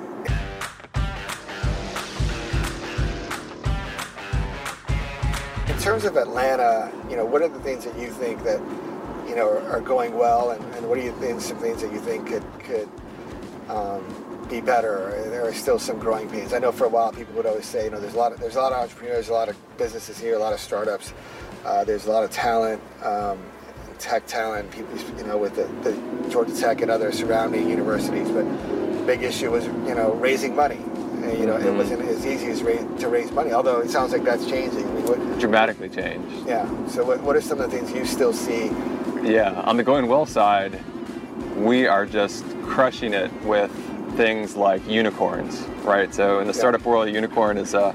Terms 5.86 6.04
of 6.04 6.16
Atlanta, 6.16 6.90
you 7.08 7.14
know, 7.14 7.24
what 7.24 7.42
are 7.42 7.48
the 7.48 7.60
things 7.60 7.84
that 7.84 7.96
you 7.96 8.10
think 8.10 8.42
that 8.42 8.58
you 9.28 9.36
know 9.36 9.48
are, 9.48 9.62
are 9.68 9.80
going 9.80 10.16
well, 10.16 10.50
and, 10.50 10.60
and, 10.74 10.88
what 10.88 10.98
do 10.98 11.04
you 11.04 11.12
think 11.20 11.40
some 11.40 11.58
things 11.58 11.80
that 11.80 11.92
you 11.92 12.00
think 12.00 12.26
could 12.26 12.44
could 12.58 12.88
um, 13.68 14.02
be 14.50 14.60
better? 14.60 15.14
There 15.30 15.46
are 15.46 15.54
still 15.54 15.78
some 15.78 16.00
growing 16.00 16.28
pains. 16.28 16.52
I 16.52 16.58
know 16.58 16.72
for 16.72 16.86
a 16.86 16.88
while 16.88 17.12
people 17.12 17.34
would 17.34 17.46
always 17.46 17.66
say, 17.66 17.84
you 17.84 17.90
know, 17.90 18.00
there's 18.00 18.14
a 18.14 18.18
lot 18.18 18.32
of 18.32 18.40
there's 18.40 18.56
a 18.56 18.60
lot 18.60 18.72
of 18.72 18.78
entrepreneurs, 18.78 19.28
a 19.28 19.32
lot 19.32 19.48
of 19.48 19.56
businesses 19.78 20.18
here, 20.18 20.34
a 20.34 20.40
lot 20.40 20.52
of 20.52 20.58
startups. 20.58 21.12
Uh, 21.64 21.84
there's 21.84 22.06
a 22.06 22.10
lot 22.10 22.24
of 22.24 22.32
talent, 22.32 22.82
um, 23.04 23.38
tech 24.00 24.26
talent, 24.26 24.68
people, 24.72 24.92
you 25.16 25.24
know, 25.24 25.38
with 25.38 25.54
the, 25.54 25.66
the 25.88 26.30
Georgia 26.30 26.54
Tech 26.56 26.80
and 26.80 26.90
other 26.90 27.12
surrounding 27.12 27.70
universities. 27.70 28.28
But 28.28 28.42
the 28.42 29.04
big 29.06 29.22
issue 29.22 29.52
was, 29.52 29.66
you 29.66 29.94
know, 29.94 30.14
raising 30.14 30.56
money. 30.56 30.80
And, 31.22 31.38
you 31.38 31.46
know, 31.46 31.54
mm-hmm. 31.54 31.68
it 31.68 31.74
wasn't 31.74 32.02
as 32.02 32.26
easy 32.26 32.48
as 32.48 32.64
raise, 32.64 32.84
to 33.00 33.08
raise 33.08 33.30
money. 33.30 33.52
Although 33.52 33.80
it 33.80 33.90
sounds 33.90 34.12
like 34.12 34.24
that's 34.24 34.46
changing. 34.46 34.95
What, 35.06 35.38
Dramatically 35.38 35.88
changed. 35.88 36.46
Yeah. 36.46 36.66
So 36.86 37.04
what, 37.04 37.20
what 37.22 37.36
are 37.36 37.40
some 37.40 37.60
of 37.60 37.70
the 37.70 37.76
things 37.76 37.92
you 37.92 38.04
still 38.04 38.32
see 38.32 38.70
yeah, 39.26 39.60
on 39.62 39.76
the 39.76 39.82
going 39.82 40.06
well 40.06 40.24
side, 40.24 40.80
we 41.56 41.86
are 41.86 42.06
just 42.06 42.44
crushing 42.62 43.12
it 43.12 43.32
with 43.42 43.72
things 44.16 44.56
like 44.56 44.86
unicorns, 44.88 45.62
right? 45.82 46.14
So 46.14 46.38
in 46.38 46.46
the 46.46 46.54
startup 46.54 46.84
world, 46.84 47.08
a 47.08 47.10
unicorn 47.10 47.58
is 47.58 47.74
a 47.74 47.94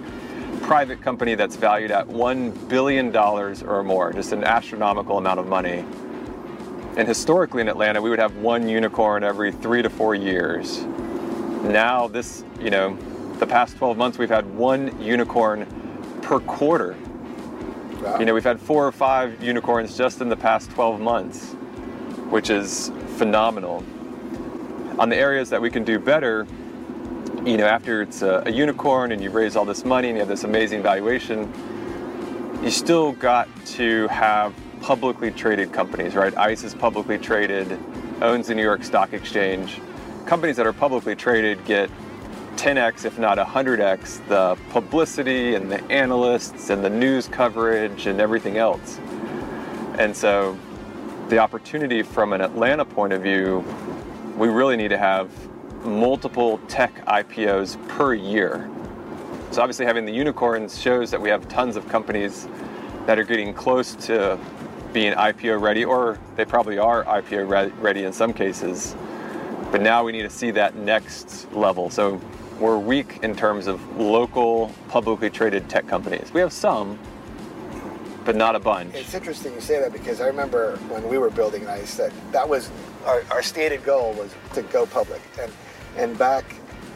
private 0.61 1.01
company 1.01 1.35
that's 1.35 1.55
valued 1.55 1.89
at 1.91 2.07
$1 2.07 2.67
billion 2.67 3.15
or 3.15 3.83
more, 3.83 4.11
just 4.11 4.33
an 4.33 4.43
astronomical 4.43 5.17
amount 5.17 5.39
of 5.39 5.47
money. 5.47 5.85
And 6.97 7.07
historically 7.07 7.61
in 7.61 7.69
Atlanta, 7.69 8.01
we 8.01 8.09
would 8.09 8.19
have 8.19 8.35
one 8.37 8.67
unicorn 8.67 9.23
every 9.23 9.53
three 9.53 9.81
to 9.81 9.89
four 9.89 10.13
years. 10.13 10.81
Now, 11.63 12.09
this, 12.09 12.43
you 12.59 12.69
know, 12.69 12.97
the 13.39 13.47
past 13.47 13.77
12 13.77 13.97
months, 13.97 14.17
we've 14.17 14.29
had 14.29 14.45
one 14.55 15.01
unicorn 15.01 15.65
per 16.31 16.39
quarter 16.39 16.95
Wow. 18.01 18.17
You 18.17 18.25
know, 18.25 18.33
we've 18.33 18.43
had 18.43 18.59
four 18.59 18.87
or 18.87 18.91
five 18.91 19.43
unicorns 19.43 19.95
just 19.95 20.21
in 20.21 20.29
the 20.29 20.35
past 20.35 20.71
12 20.71 20.99
months, 20.99 21.51
which 22.31 22.49
is 22.49 22.91
phenomenal. 23.17 23.83
On 24.97 25.07
the 25.07 25.17
areas 25.17 25.51
that 25.51 25.61
we 25.61 25.69
can 25.69 25.83
do 25.83 25.99
better, 25.99 26.47
you 27.45 27.57
know, 27.57 27.67
after 27.67 28.01
it's 28.01 28.23
a, 28.23 28.41
a 28.47 28.49
unicorn 28.49 29.11
and 29.11 29.21
you 29.21 29.29
raise 29.29 29.55
all 29.55 29.65
this 29.65 29.85
money 29.85 30.07
and 30.07 30.17
you 30.17 30.19
have 30.19 30.27
this 30.27 30.45
amazing 30.45 30.81
valuation, 30.81 31.47
you 32.63 32.71
still 32.71 33.11
got 33.11 33.47
to 33.67 34.07
have 34.07 34.51
publicly 34.81 35.29
traded 35.29 35.71
companies, 35.71 36.15
right? 36.15 36.35
ICE 36.35 36.63
is 36.63 36.73
publicly 36.73 37.19
traded, 37.19 37.77
owns 38.23 38.47
the 38.47 38.55
New 38.55 38.63
York 38.63 38.83
Stock 38.83 39.13
Exchange. 39.13 39.79
Companies 40.25 40.55
that 40.55 40.65
are 40.65 40.73
publicly 40.73 41.15
traded 41.15 41.63
get 41.65 41.91
10x, 42.61 43.05
if 43.05 43.17
not 43.17 43.39
100x, 43.39 44.27
the 44.27 44.55
publicity 44.69 45.55
and 45.55 45.71
the 45.71 45.83
analysts 45.85 46.69
and 46.69 46.85
the 46.85 46.89
news 46.91 47.27
coverage 47.27 48.05
and 48.05 48.21
everything 48.21 48.57
else. 48.57 48.99
And 49.97 50.15
so, 50.15 50.55
the 51.29 51.39
opportunity 51.39 52.03
from 52.03 52.33
an 52.33 52.41
Atlanta 52.41 52.85
point 52.85 53.13
of 53.13 53.23
view, 53.23 53.65
we 54.37 54.47
really 54.47 54.77
need 54.77 54.89
to 54.89 54.97
have 54.99 55.31
multiple 55.83 56.59
tech 56.67 57.03
IPOs 57.07 57.77
per 57.87 58.13
year. 58.13 58.69
So, 59.49 59.63
obviously, 59.63 59.87
having 59.87 60.05
the 60.05 60.13
unicorns 60.13 60.79
shows 60.79 61.09
that 61.09 61.19
we 61.19 61.29
have 61.29 61.49
tons 61.49 61.75
of 61.75 61.89
companies 61.89 62.47
that 63.07 63.17
are 63.17 63.23
getting 63.23 63.55
close 63.55 63.95
to 64.05 64.37
being 64.93 65.13
IPO 65.13 65.59
ready, 65.59 65.83
or 65.83 66.19
they 66.35 66.45
probably 66.45 66.77
are 66.77 67.05
IPO 67.05 67.73
ready 67.81 68.03
in 68.03 68.13
some 68.13 68.33
cases. 68.33 68.95
But 69.71 69.81
now 69.81 70.03
we 70.03 70.11
need 70.11 70.23
to 70.23 70.29
see 70.29 70.51
that 70.51 70.75
next 70.75 71.51
level. 71.53 71.89
So 71.89 72.21
we're 72.61 72.77
weak 72.77 73.19
in 73.23 73.35
terms 73.35 73.67
of 73.67 73.97
local 73.97 74.71
publicly 74.87 75.29
traded 75.29 75.67
tech 75.67 75.87
companies. 75.87 76.31
We 76.33 76.39
have 76.41 76.53
some, 76.53 76.97
but 78.23 78.35
not 78.35 78.55
a 78.55 78.59
bunch. 78.59 78.93
It's 78.93 79.13
interesting 79.13 79.53
you 79.53 79.61
say 79.61 79.79
that 79.79 79.91
because 79.91 80.21
I 80.21 80.27
remember 80.27 80.77
when 80.89 81.07
we 81.09 81.17
were 81.17 81.31
building 81.31 81.67
ICE 81.67 81.95
that 81.95 82.13
that 82.31 82.47
was 82.47 82.69
our, 83.05 83.23
our 83.31 83.41
stated 83.41 83.83
goal 83.83 84.13
was 84.13 84.33
to 84.53 84.61
go 84.61 84.85
public. 84.85 85.21
And 85.39 85.51
and 85.97 86.17
back, 86.17 86.45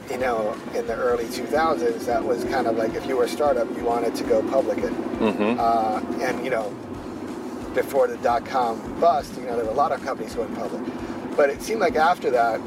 you 0.10 0.18
know, 0.18 0.56
in 0.76 0.88
the 0.88 0.96
early 0.96 1.26
2000s, 1.26 2.06
that 2.06 2.24
was 2.24 2.44
kind 2.46 2.68
of 2.68 2.78
like 2.78 2.94
if 2.94 3.06
you 3.08 3.18
were 3.18 3.26
a 3.26 3.30
startup, 3.30 3.68
you 3.76 3.84
wanted 3.84 4.16
to 4.16 4.24
go 4.24 4.42
public. 4.50 4.78
And, 4.78 4.96
mm-hmm. 4.96 5.60
uh, 5.60 6.24
and 6.24 6.46
you 6.46 6.52
know, 6.52 6.70
before 7.74 8.08
the 8.08 8.18
dot 8.18 8.46
com 8.46 9.00
bust, 9.00 9.36
you 9.36 9.46
know, 9.46 9.56
there 9.56 9.66
were 9.66 9.72
a 9.72 9.76
lot 9.76 9.92
of 9.92 10.04
companies 10.04 10.36
going 10.36 10.56
public. 10.56 10.84
But 11.36 11.50
it 11.50 11.62
seemed 11.62 11.82
like 11.82 11.96
after 11.96 12.30
that, 12.32 12.62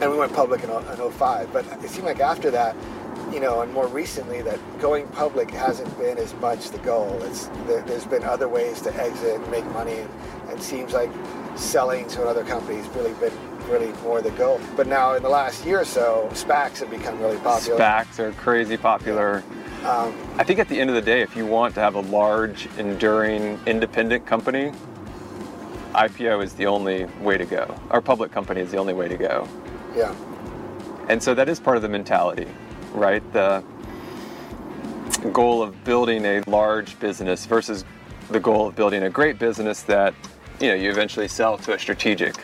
and 0.00 0.10
we 0.10 0.16
went 0.16 0.32
public 0.32 0.62
in, 0.62 0.70
in 0.70 1.10
05, 1.10 1.52
but 1.52 1.66
it 1.82 1.90
seemed 1.90 2.06
like 2.06 2.20
after 2.20 2.50
that, 2.50 2.76
you 3.32 3.40
know, 3.40 3.62
and 3.62 3.72
more 3.72 3.86
recently 3.88 4.42
that 4.42 4.58
going 4.80 5.06
public 5.08 5.50
hasn't 5.50 5.96
been 5.98 6.18
as 6.18 6.34
much 6.34 6.70
the 6.70 6.78
goal. 6.78 7.20
It's 7.24 7.46
there, 7.66 7.82
has 7.82 8.06
been 8.06 8.24
other 8.24 8.48
ways 8.48 8.80
to 8.82 8.94
exit 8.94 9.40
and 9.40 9.50
make 9.50 9.64
money, 9.66 9.98
and, 9.98 10.10
and 10.50 10.62
seems 10.62 10.92
like 10.92 11.10
selling 11.56 12.06
to 12.08 12.22
another 12.22 12.44
company 12.44 12.78
has 12.78 12.88
really 12.94 13.12
been 13.14 13.32
really 13.68 13.92
more 14.02 14.22
the 14.22 14.30
goal. 14.32 14.60
But 14.76 14.86
now 14.86 15.14
in 15.14 15.22
the 15.22 15.28
last 15.28 15.64
year 15.66 15.80
or 15.80 15.84
so, 15.84 16.28
SPACs 16.32 16.78
have 16.78 16.90
become 16.90 17.20
really 17.20 17.36
popular. 17.38 17.78
SPACs 17.78 18.18
are 18.18 18.32
crazy 18.32 18.76
popular. 18.76 19.42
Um, 19.84 20.16
I 20.38 20.44
think 20.44 20.58
at 20.58 20.68
the 20.68 20.80
end 20.80 20.90
of 20.90 20.96
the 20.96 21.02
day, 21.02 21.20
if 21.20 21.36
you 21.36 21.44
want 21.44 21.74
to 21.74 21.80
have 21.80 21.94
a 21.94 22.00
large, 22.00 22.66
enduring, 22.78 23.60
independent 23.66 24.26
company, 24.26 24.72
IPO 25.92 26.42
is 26.42 26.54
the 26.54 26.66
only 26.66 27.04
way 27.20 27.36
to 27.36 27.44
go. 27.44 27.74
Our 27.90 28.00
public 28.00 28.32
company 28.32 28.60
is 28.60 28.70
the 28.70 28.78
only 28.78 28.94
way 28.94 29.08
to 29.08 29.16
go. 29.16 29.48
Yeah. 29.94 30.14
And 31.08 31.22
so 31.22 31.34
that 31.34 31.48
is 31.48 31.58
part 31.58 31.76
of 31.76 31.82
the 31.82 31.88
mentality 31.88 32.46
right? 32.92 33.22
The 33.32 33.62
goal 35.32 35.62
of 35.62 35.84
building 35.84 36.24
a 36.24 36.42
large 36.46 36.98
business 37.00 37.46
versus 37.46 37.84
the 38.30 38.40
goal 38.40 38.68
of 38.68 38.76
building 38.76 39.04
a 39.04 39.10
great 39.10 39.38
business 39.38 39.82
that 39.82 40.14
you 40.60 40.68
know 40.68 40.74
you 40.74 40.90
eventually 40.90 41.28
sell 41.28 41.58
to 41.58 41.74
a 41.74 41.78
strategic. 41.78 42.36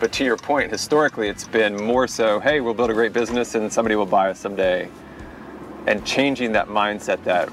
But 0.00 0.12
to 0.14 0.24
your 0.24 0.36
point, 0.36 0.70
historically 0.70 1.28
it's 1.28 1.46
been 1.46 1.76
more 1.76 2.08
so, 2.08 2.40
hey, 2.40 2.60
we'll 2.60 2.74
build 2.74 2.90
a 2.90 2.94
great 2.94 3.12
business 3.12 3.54
and 3.54 3.72
somebody 3.72 3.94
will 3.94 4.06
buy 4.06 4.30
us 4.30 4.38
someday. 4.38 4.88
And 5.86 6.04
changing 6.04 6.52
that 6.52 6.68
mindset 6.68 7.22
that 7.24 7.50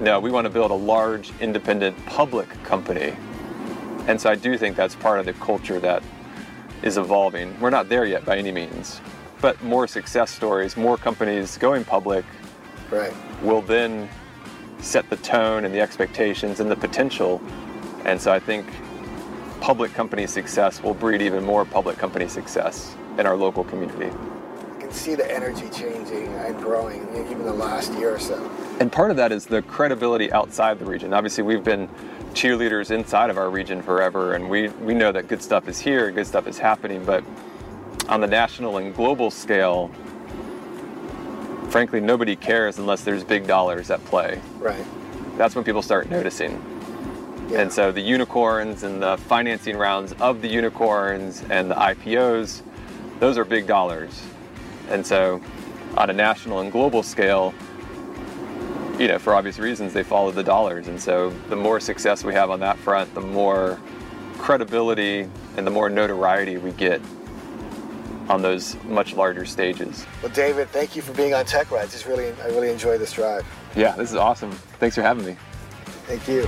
no, 0.00 0.20
we 0.20 0.30
want 0.30 0.44
to 0.44 0.50
build 0.50 0.70
a 0.70 0.74
large 0.74 1.32
independent 1.40 1.96
public 2.06 2.48
company. 2.62 3.16
And 4.06 4.20
so 4.20 4.30
I 4.30 4.36
do 4.36 4.56
think 4.56 4.76
that's 4.76 4.94
part 4.94 5.18
of 5.18 5.26
the 5.26 5.32
culture 5.34 5.80
that 5.80 6.02
is 6.82 6.98
evolving. 6.98 7.58
We're 7.60 7.70
not 7.70 7.88
there 7.88 8.04
yet 8.04 8.24
by 8.24 8.38
any 8.38 8.52
means 8.52 9.00
but 9.40 9.62
more 9.62 9.86
success 9.86 10.30
stories, 10.30 10.76
more 10.76 10.96
companies 10.96 11.56
going 11.58 11.84
public 11.84 12.24
right. 12.90 13.12
will 13.42 13.62
then 13.62 14.08
set 14.80 15.08
the 15.10 15.16
tone 15.16 15.64
and 15.64 15.74
the 15.74 15.80
expectations 15.80 16.60
and 16.60 16.70
the 16.70 16.76
potential. 16.76 17.40
And 18.04 18.20
so 18.20 18.32
I 18.32 18.40
think 18.40 18.66
public 19.60 19.92
company 19.92 20.26
success 20.26 20.82
will 20.82 20.94
breed 20.94 21.22
even 21.22 21.44
more 21.44 21.64
public 21.64 21.98
company 21.98 22.28
success 22.28 22.96
in 23.18 23.26
our 23.26 23.36
local 23.36 23.64
community. 23.64 24.06
You 24.06 24.76
can 24.78 24.92
see 24.92 25.14
the 25.14 25.30
energy 25.30 25.68
changing 25.70 26.28
and 26.28 26.56
growing 26.58 27.02
even 27.26 27.44
the 27.44 27.52
last 27.52 27.92
year 27.94 28.14
or 28.14 28.20
so. 28.20 28.50
And 28.80 28.90
part 28.90 29.10
of 29.10 29.16
that 29.16 29.32
is 29.32 29.46
the 29.46 29.62
credibility 29.62 30.32
outside 30.32 30.78
the 30.78 30.84
region. 30.84 31.12
Obviously, 31.12 31.42
we've 31.42 31.64
been 31.64 31.88
cheerleaders 32.34 32.90
inside 32.90 33.30
of 33.30 33.38
our 33.38 33.50
region 33.50 33.82
forever, 33.82 34.34
and 34.34 34.48
we, 34.48 34.68
we 34.68 34.94
know 34.94 35.12
that 35.12 35.28
good 35.28 35.42
stuff 35.42 35.68
is 35.68 35.78
here, 35.78 36.10
good 36.10 36.26
stuff 36.26 36.46
is 36.46 36.58
happening, 36.58 37.04
but 37.04 37.24
on 38.08 38.20
the 38.20 38.26
national 38.26 38.78
and 38.78 38.94
global 38.94 39.30
scale, 39.30 39.88
frankly, 41.70 42.00
nobody 42.00 42.36
cares 42.36 42.78
unless 42.78 43.02
there's 43.02 43.24
big 43.24 43.46
dollars 43.46 43.90
at 43.90 44.04
play. 44.06 44.40
Right. 44.58 44.84
That's 45.36 45.54
when 45.54 45.64
people 45.64 45.82
start 45.82 46.10
noticing. 46.10 46.52
Yeah. 47.50 47.60
And 47.60 47.72
so 47.72 47.92
the 47.92 48.00
unicorns 48.00 48.82
and 48.82 49.02
the 49.02 49.16
financing 49.16 49.76
rounds 49.76 50.12
of 50.20 50.42
the 50.42 50.48
unicorns 50.48 51.44
and 51.50 51.70
the 51.70 51.74
IPOs, 51.74 52.62
those 53.20 53.38
are 53.38 53.44
big 53.44 53.66
dollars. 53.66 54.22
And 54.88 55.06
so 55.06 55.40
on 55.96 56.10
a 56.10 56.12
national 56.12 56.60
and 56.60 56.72
global 56.72 57.02
scale, 57.02 57.54
you 58.98 59.06
know, 59.06 59.18
for 59.18 59.34
obvious 59.34 59.58
reasons, 59.58 59.92
they 59.92 60.02
follow 60.02 60.30
the 60.32 60.42
dollars. 60.42 60.88
And 60.88 61.00
so 61.00 61.30
the 61.48 61.56
more 61.56 61.78
success 61.78 62.24
we 62.24 62.34
have 62.34 62.50
on 62.50 62.60
that 62.60 62.76
front, 62.78 63.14
the 63.14 63.20
more 63.20 63.80
credibility 64.38 65.28
and 65.56 65.66
the 65.66 65.70
more 65.70 65.88
notoriety 65.88 66.56
we 66.56 66.72
get 66.72 67.00
on 68.28 68.42
those 68.42 68.76
much 68.84 69.14
larger 69.14 69.46
stages. 69.46 70.04
Well, 70.22 70.32
David, 70.32 70.68
thank 70.68 70.96
you 70.96 71.02
for 71.02 71.12
being 71.14 71.32
on 71.32 71.44
Tech 71.44 71.70
Rides. 71.70 71.94
It's 71.94 72.06
really, 72.06 72.32
I 72.42 72.46
really 72.48 72.70
enjoy 72.70 72.98
this 72.98 73.12
drive. 73.12 73.46
Yeah, 73.74 73.92
this 73.92 74.10
is 74.10 74.16
awesome. 74.16 74.52
Thanks 74.80 74.96
for 74.96 75.02
having 75.02 75.24
me. 75.24 75.36
Thank 76.06 76.26
you. 76.28 76.46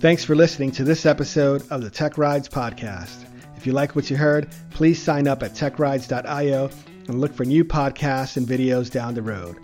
Thanks 0.00 0.24
for 0.24 0.34
listening 0.34 0.70
to 0.72 0.84
this 0.84 1.06
episode 1.06 1.64
of 1.70 1.82
the 1.82 1.90
Tech 1.90 2.18
Rides 2.18 2.48
podcast. 2.48 3.24
If 3.66 3.70
you 3.70 3.74
like 3.74 3.96
what 3.96 4.08
you 4.08 4.16
heard, 4.16 4.46
please 4.70 5.02
sign 5.02 5.26
up 5.26 5.42
at 5.42 5.54
techrides.io 5.54 6.70
and 7.08 7.20
look 7.20 7.34
for 7.34 7.44
new 7.44 7.64
podcasts 7.64 8.36
and 8.36 8.46
videos 8.46 8.88
down 8.88 9.14
the 9.14 9.22
road. 9.22 9.58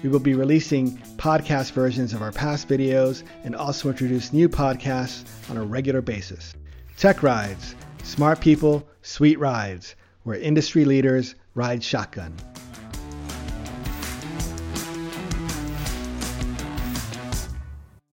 We 0.00 0.10
will 0.10 0.20
be 0.20 0.34
releasing 0.34 0.96
podcast 1.16 1.72
versions 1.72 2.12
of 2.12 2.22
our 2.22 2.30
past 2.30 2.68
videos 2.68 3.24
and 3.42 3.56
also 3.56 3.88
introduce 3.88 4.32
new 4.32 4.48
podcasts 4.48 5.24
on 5.50 5.56
a 5.56 5.64
regular 5.64 6.00
basis. 6.00 6.54
Tech 6.96 7.24
Rides, 7.24 7.74
smart 8.04 8.40
people, 8.40 8.88
sweet 9.02 9.40
rides, 9.40 9.96
where 10.22 10.38
industry 10.38 10.84
leaders 10.84 11.34
ride 11.56 11.82
shotgun. 11.82 12.36